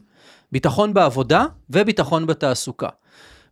ביטחון 0.52 0.94
בעבודה 0.94 1.46
וביטחון 1.70 2.28
בתעסוקה. 2.28 2.90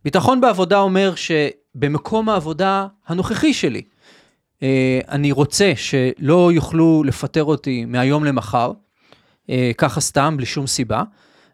ביטחון 0.04 0.40
בעבודה 0.40 0.78
אומר 0.78 1.12
שבמקום 1.14 2.28
העבודה 2.28 2.86
הנוכחי 3.06 3.54
שלי, 3.54 3.82
אני 5.08 5.32
רוצה 5.32 5.72
שלא 5.76 6.52
יוכלו 6.52 7.02
לפטר 7.04 7.44
אותי 7.44 7.84
מהיום 7.84 8.24
למחר, 8.24 8.72
אה, 9.50 9.70
ככה 9.78 10.00
סתם, 10.00 10.34
בלי 10.36 10.46
שום 10.46 10.66
סיבה. 10.66 11.02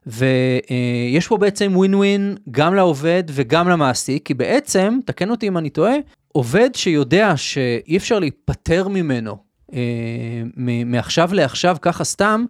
ויש 0.07 1.29
פה 1.29 1.37
בעצם 1.37 1.73
ווין 1.75 1.95
ווין 1.95 2.37
גם 2.51 2.75
לעובד 2.75 3.25
וגם 3.29 3.69
למעסיק, 3.69 4.27
כי 4.27 4.35
בעצם, 4.35 4.99
תקן 5.07 5.31
אותי 5.31 5.49
אם 5.49 5.59
אני 5.59 5.71
טועה, 5.71 5.95
עובד 6.33 6.71
שיודע 6.75 7.33
שאי 7.37 7.97
אפשר 7.97 8.19
להיפטר 8.19 8.89
ממנו 8.89 9.37
אה, 9.73 10.43
מעכשיו 10.87 11.35
לעכשיו 11.35 11.77
ככה 11.83 12.05
סתם, 12.05 12.45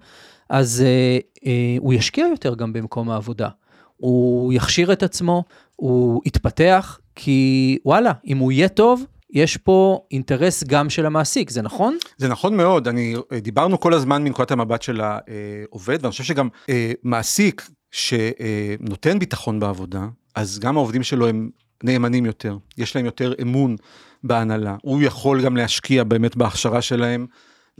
אז 0.49 0.85
אה, 0.87 1.19
אה, 1.47 1.77
הוא 1.79 1.95
ישקיע 1.95 2.27
יותר 2.27 2.55
גם 2.55 2.73
במקום 2.73 3.11
העבודה. 3.11 3.49
הוא 3.97 4.53
יכשיר 4.53 4.93
את 4.93 5.03
עצמו, 5.03 5.45
הוא 5.77 6.23
יתפתח, 6.27 6.99
כי 7.15 7.79
וואלה, 7.85 8.13
אם 8.27 8.39
הוא 8.39 8.53
יהיה 8.53 8.69
טוב, 8.69 9.05
יש 9.33 9.57
פה 9.57 10.01
אינטרס 10.11 10.65
גם 10.65 10.91
של 10.91 11.07
המעסיק, 11.07 11.51
זה 11.51 11.63
נכון? 11.63 11.97
זה 12.17 12.29
נכון 12.29 12.57
מאוד, 12.57 12.89
אני, 12.89 13.15
דיברנו 13.43 13.81
כל 13.81 13.95
הזמן 13.95 14.25
מנקודת 14.25 14.51
המבט 14.51 14.83
של 14.83 15.01
העובד, 15.01 15.99
ואני 16.01 16.11
חושב 16.11 16.25
שגם 16.25 16.49
אה, 16.69 16.93
מעסיק 17.03 17.71
שנותן 17.91 19.19
ביטחון 19.19 19.61
בעבודה, 19.61 20.07
אז 20.35 20.59
גם 20.59 20.77
העובדים 20.77 21.03
שלו 21.03 21.29
הם 21.29 21.51
נאמנים 21.85 22.27
יותר, 22.27 22.57
יש 22.79 22.97
להם 22.97 23.05
יותר 23.05 23.33
אמון 23.43 23.77
בהנהלה, 24.25 24.77
הוא 24.83 25.03
יכול 25.03 25.45
גם 25.45 25.57
להשקיע 25.57 26.05
באמת 26.05 26.37
בהכשרה 26.37 26.83
שלהם. 26.83 27.27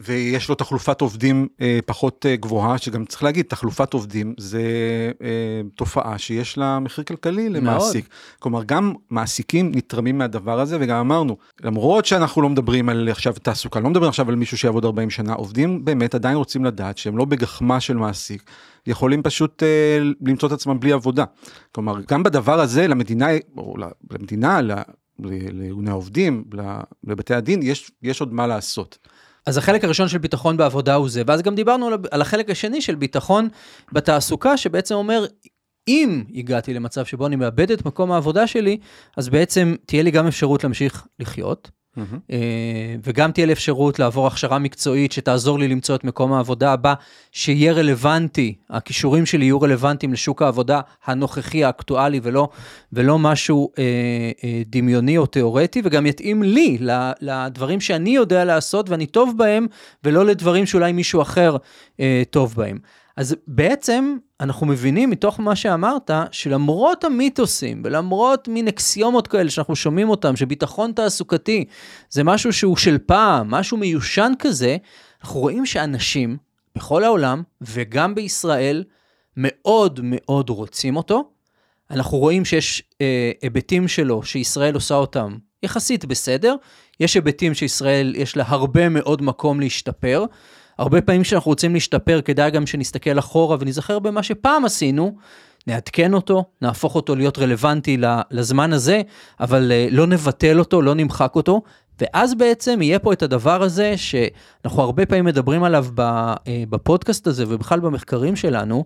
ויש 0.01 0.49
לו 0.49 0.55
תחלופת 0.55 1.01
עובדים 1.01 1.49
אה, 1.61 1.79
פחות 1.87 2.27
אה, 2.27 2.37
גבוהה, 2.37 2.79
שגם 2.79 3.05
צריך 3.05 3.23
להגיד, 3.23 3.47
תחלופת 3.47 3.93
עובדים 3.93 4.35
זה 4.39 4.63
אה, 5.23 5.61
תופעה 5.75 6.19
שיש 6.19 6.59
לה 6.59 6.79
מחיר 6.79 7.05
כלכלי 7.05 7.49
למעסיק. 7.49 8.05
מאוד. 8.05 8.39
כלומר, 8.39 8.65
גם 8.65 8.95
מעסיקים 9.11 9.73
נתרמים 9.75 10.19
מהדבר 10.19 10.61
הזה, 10.61 10.77
וגם 10.81 10.97
אמרנו, 10.97 11.37
למרות 11.61 12.07
שאנחנו 12.07 12.43
לא 12.43 12.49
מדברים 12.49 12.89
על 12.89 13.09
עכשיו 13.09 13.33
תעסוקה, 13.43 13.81
לא 13.81 13.91
מדברים 13.91 14.09
עכשיו 14.09 14.29
על 14.29 14.35
מישהו 14.35 14.59
שיעבוד 14.59 14.85
40 14.85 15.11
שנה, 15.11 15.33
עובדים 15.33 15.85
באמת 15.85 16.15
עדיין 16.15 16.37
רוצים 16.37 16.65
לדעת 16.65 16.99
שהם 16.99 17.19
לא 17.19 17.25
בגחמה 17.25 17.81
של 17.81 17.97
מעסיק, 17.97 18.51
יכולים 18.87 19.23
פשוט 19.23 19.63
אה, 19.63 19.99
למצוא 20.21 20.49
את 20.49 20.53
עצמם 20.53 20.81
בלי 20.81 20.93
עבודה. 20.93 21.25
כלומר, 21.73 21.95
גם 22.09 22.23
בדבר 22.23 22.61
הזה 22.61 22.89
למדינה, 22.89 23.27
או 23.57 23.75
למדינה, 24.11 24.61
לארגוני 25.19 25.91
העובדים, 25.91 26.45
לבתי 27.05 27.35
הדין, 27.35 27.61
יש, 27.63 27.91
יש 28.03 28.21
עוד 28.21 28.33
מה 28.33 28.47
לעשות. 28.47 28.99
אז 29.47 29.59
החלק 29.59 29.85
הראשון 29.85 30.09
של 30.09 30.19
ביטחון 30.19 30.57
בעבודה 30.57 30.95
הוא 30.95 31.09
זה, 31.09 31.23
ואז 31.27 31.43
גם 31.43 31.55
דיברנו 31.55 31.89
על 32.11 32.21
החלק 32.21 32.51
השני 32.51 32.81
של 32.81 32.95
ביטחון 32.95 33.49
בתעסוקה, 33.93 34.57
שבעצם 34.57 34.95
אומר, 34.95 35.27
אם 35.89 36.25
הגעתי 36.35 36.75
למצב 36.75 37.05
שבו 37.05 37.27
אני 37.27 37.37
מאבד 37.37 37.71
את 37.71 37.87
מקום 37.87 38.13
העבודה 38.13 38.47
שלי, 38.47 38.79
אז 39.17 39.29
בעצם 39.29 39.75
תהיה 39.87 40.03
לי 40.03 40.11
גם 40.11 40.27
אפשרות 40.27 40.65
להמשיך 40.65 41.07
לחיות, 41.19 41.71
Mm-hmm. 42.01 42.35
וגם 43.05 43.33
תהיה 43.33 43.47
לי 43.47 43.53
אפשרות 43.53 43.99
לעבור 43.99 44.27
הכשרה 44.27 44.59
מקצועית 44.59 45.13
שתעזור 45.13 45.59
לי 45.59 45.69
למצוא 45.69 45.95
את 45.95 46.05
מקום 46.05 46.33
העבודה 46.33 46.73
הבא, 46.73 46.95
שיהיה 47.33 47.73
רלוונטי, 47.73 48.55
הכישורים 48.71 49.27
שלי 49.27 49.45
יהיו 49.45 49.61
רלוונטיים 49.61 50.13
לשוק 50.13 50.43
העבודה 50.43 50.81
הנוכחי, 51.05 51.65
האקטואלי, 51.65 52.21
ולא, 52.23 52.49
ולא 52.93 53.19
משהו 53.19 53.71
אה, 53.79 53.85
אה, 54.45 54.63
דמיוני 54.67 55.19
או 55.19 55.27
תיאורטי, 55.27 55.83
וגם 55.85 56.07
יתאים 56.07 56.43
לי, 56.43 56.79
לדברים 57.21 57.81
שאני 57.81 58.11
יודע 58.11 58.45
לעשות 58.45 58.91
ואני 58.91 59.07
טוב 59.07 59.35
בהם, 59.37 59.67
ולא 60.05 60.27
לדברים 60.27 60.67
שאולי 60.67 60.93
מישהו 60.93 61.23
אחר 61.23 61.57
אה, 62.01 62.23
טוב 62.31 62.55
בהם. 62.57 62.79
אז 63.21 63.37
בעצם 63.47 64.17
אנחנו 64.41 64.67
מבינים 64.67 65.11
מתוך 65.11 65.41
מה 65.41 65.57
שאמרת, 65.57 66.11
שלמרות 66.31 67.05
המיתוסים 67.05 67.83
ולמרות 67.85 68.49
מין 68.49 68.69
אקסיומות 68.69 69.29
כאלה 69.29 69.51
שאנחנו 69.51 69.77
שומעים 69.77 70.09
אותם, 70.09 70.37
שביטחון 70.37 70.93
תעסוקתי 70.93 71.65
זה 72.11 72.25
משהו 72.25 72.53
שהוא 72.53 72.77
של 72.77 72.99
פעם, 72.99 73.51
משהו 73.51 73.77
מיושן 73.77 74.33
כזה, 74.39 74.77
אנחנו 75.23 75.41
רואים 75.41 75.67
שאנשים 75.67 76.37
בכל 76.75 77.05
העולם 77.05 77.43
וגם 77.61 78.15
בישראל 78.15 78.85
מאוד 79.37 80.01
מאוד 80.03 80.51
רוצים 80.51 80.97
אותו. 80.97 81.31
אנחנו 81.91 82.19
רואים 82.19 82.45
שיש 82.45 82.83
אה, 83.01 83.31
היבטים 83.43 83.89
שלו 83.89 84.23
שישראל 84.23 84.75
עושה 84.75 84.95
אותם 84.95 85.37
יחסית 85.63 86.05
בסדר, 86.05 86.55
יש 87.01 87.15
היבטים 87.15 87.55
שישראל 87.55 88.15
יש 88.17 88.37
לה 88.37 88.45
הרבה 88.47 88.89
מאוד 88.89 89.23
מקום 89.23 89.61
להשתפר. 89.61 90.25
הרבה 90.81 91.01
פעמים 91.01 91.23
כשאנחנו 91.23 91.49
רוצים 91.49 91.75
להשתפר, 91.75 92.21
כדאי 92.21 92.51
גם 92.51 92.67
שנסתכל 92.67 93.19
אחורה 93.19 93.57
ונזכר 93.61 93.99
במה 93.99 94.23
שפעם 94.23 94.65
עשינו, 94.65 95.17
נעדכן 95.67 96.15
אותו, 96.15 96.45
נהפוך 96.63 96.95
אותו 96.95 97.17
להיות 97.17 97.39
רלוונטי 97.39 97.97
לזמן 98.31 98.73
הזה, 98.73 99.03
אבל 99.41 99.73
אה, 99.73 99.89
לא 99.91 100.07
נבטל 100.07 100.59
אותו, 100.59 100.83
לא 100.83 100.95
נמחק 100.95 101.37
אותו, 101.37 101.63
ואז 102.01 102.35
בעצם 102.35 102.83
יהיה 102.83 102.99
פה 102.99 103.13
את 103.13 103.23
הדבר 103.23 103.63
הזה 103.63 103.95
שאנחנו 103.97 104.83
הרבה 104.83 105.07
פעמים 105.07 105.25
מדברים 105.25 105.63
עליו 105.63 105.87
אה, 105.99 106.35
בפודקאסט 106.71 107.27
הזה 107.27 107.45
ובכלל 107.49 107.81
במחקרים 107.81 108.37
שלנו, 108.37 108.85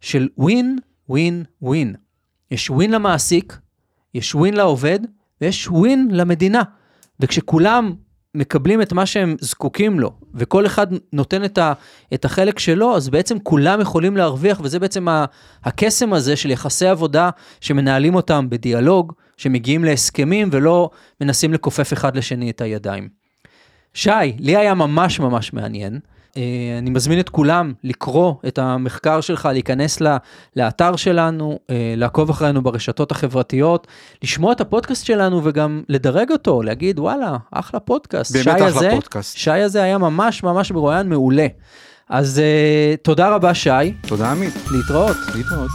של 0.00 0.28
ווין, 0.38 0.78
ווין, 1.08 1.44
ווין. 1.62 1.94
יש 2.50 2.70
ווין 2.70 2.90
למעסיק, 2.90 3.58
יש 4.14 4.34
ווין 4.34 4.54
לעובד, 4.54 4.98
ויש 5.40 5.68
ווין 5.68 6.08
למדינה. 6.12 6.62
וכשכולם 7.20 7.94
מקבלים 8.36 8.82
את 8.82 8.92
מה 8.92 9.06
שהם 9.06 9.36
זקוקים 9.40 10.00
לו, 10.00 10.12
וכל 10.34 10.66
אחד 10.66 10.86
נותן 11.12 11.44
את, 11.44 11.58
ה, 11.58 11.72
את 12.14 12.24
החלק 12.24 12.58
שלו, 12.58 12.96
אז 12.96 13.08
בעצם 13.08 13.38
כולם 13.38 13.80
יכולים 13.80 14.16
להרוויח, 14.16 14.60
וזה 14.62 14.78
בעצם 14.78 15.08
ה, 15.08 15.24
הקסם 15.64 16.12
הזה 16.12 16.36
של 16.36 16.50
יחסי 16.50 16.86
עבודה 16.86 17.30
שמנהלים 17.60 18.14
אותם 18.14 18.46
בדיאלוג, 18.50 19.12
שמגיעים 19.36 19.84
להסכמים 19.84 20.48
ולא 20.52 20.90
מנסים 21.20 21.52
לכופף 21.52 21.92
אחד 21.92 22.16
לשני 22.16 22.50
את 22.50 22.60
הידיים. 22.60 23.08
שי, 23.94 24.10
לי 24.38 24.56
היה 24.56 24.74
ממש 24.74 25.20
ממש 25.20 25.52
מעניין. 25.52 26.00
אה, 26.36 26.42
אני 26.78 26.90
מזמין 26.90 27.20
את 27.20 27.28
כולם 27.28 27.72
לקרוא 27.84 28.34
את 28.46 28.58
המחקר 28.58 29.20
שלך, 29.20 29.48
להיכנס 29.52 29.98
לאתר 30.56 30.96
שלנו, 30.96 31.58
אה, 31.70 31.94
לעקוב 31.96 32.30
אחרינו 32.30 32.62
ברשתות 32.62 33.10
החברתיות, 33.10 33.86
לשמוע 34.22 34.52
את 34.52 34.60
הפודקאסט 34.60 35.06
שלנו 35.06 35.40
וגם 35.44 35.82
לדרג 35.88 36.30
אותו, 36.30 36.62
להגיד 36.62 36.98
וואלה, 36.98 37.36
אחלה 37.50 37.80
פודקאסט. 37.80 38.36
באמת 38.36 38.56
אחלה 38.56 38.66
הזה, 38.66 38.90
פודקאסט. 38.90 39.36
שי 39.36 39.50
הזה 39.50 39.82
היה 39.82 39.98
ממש 39.98 40.42
ממש 40.42 40.70
מרואיין 40.70 41.08
מעולה. 41.08 41.46
אז 42.08 42.42
uh, 42.42 42.96
תודה 43.02 43.28
רבה 43.34 43.54
שי. 43.54 43.92
תודה 44.06 44.30
עמית. 44.30 44.54
להתראות. 44.70 45.16
להתראות. 45.34 45.70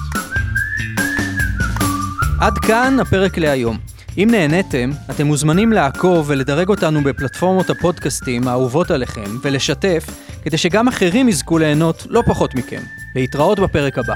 עד 2.40 2.58
כאן 2.58 2.98
הפרק 3.00 3.38
להיום. 3.38 3.78
אם 4.18 4.28
נהניתם, 4.32 4.92
אתם 5.10 5.28
מוזמנים 5.28 5.74
לעקוב 5.74 6.26
ולדרג 6.30 6.70
אותנו 6.70 7.04
בפלטפורמות 7.04 7.70
הפודקאסטים 7.70 8.48
האהובות 8.48 8.92
עליכם 8.92 9.38
ולשתף, 9.42 10.06
כדי 10.44 10.58
שגם 10.58 10.88
אחרים 10.88 11.30
יזכו 11.30 11.58
ליהנות 11.58 12.08
לא 12.10 12.24
פחות 12.26 12.56
מכם. 12.56 12.82
להתראות 13.16 13.60
בפרק 13.60 13.98
הבא. 13.98 14.14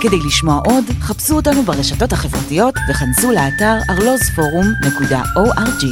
כדי 0.00 0.18
לשמוע 0.26 0.60
עוד, 0.66 0.84
חפשו 1.00 1.36
אותנו 1.36 1.62
ברשתות 1.62 2.12
החברתיות 2.12 2.74
וכנסו 2.90 3.30
לאתר 3.30 3.78
arlozforum.org. 3.90 5.84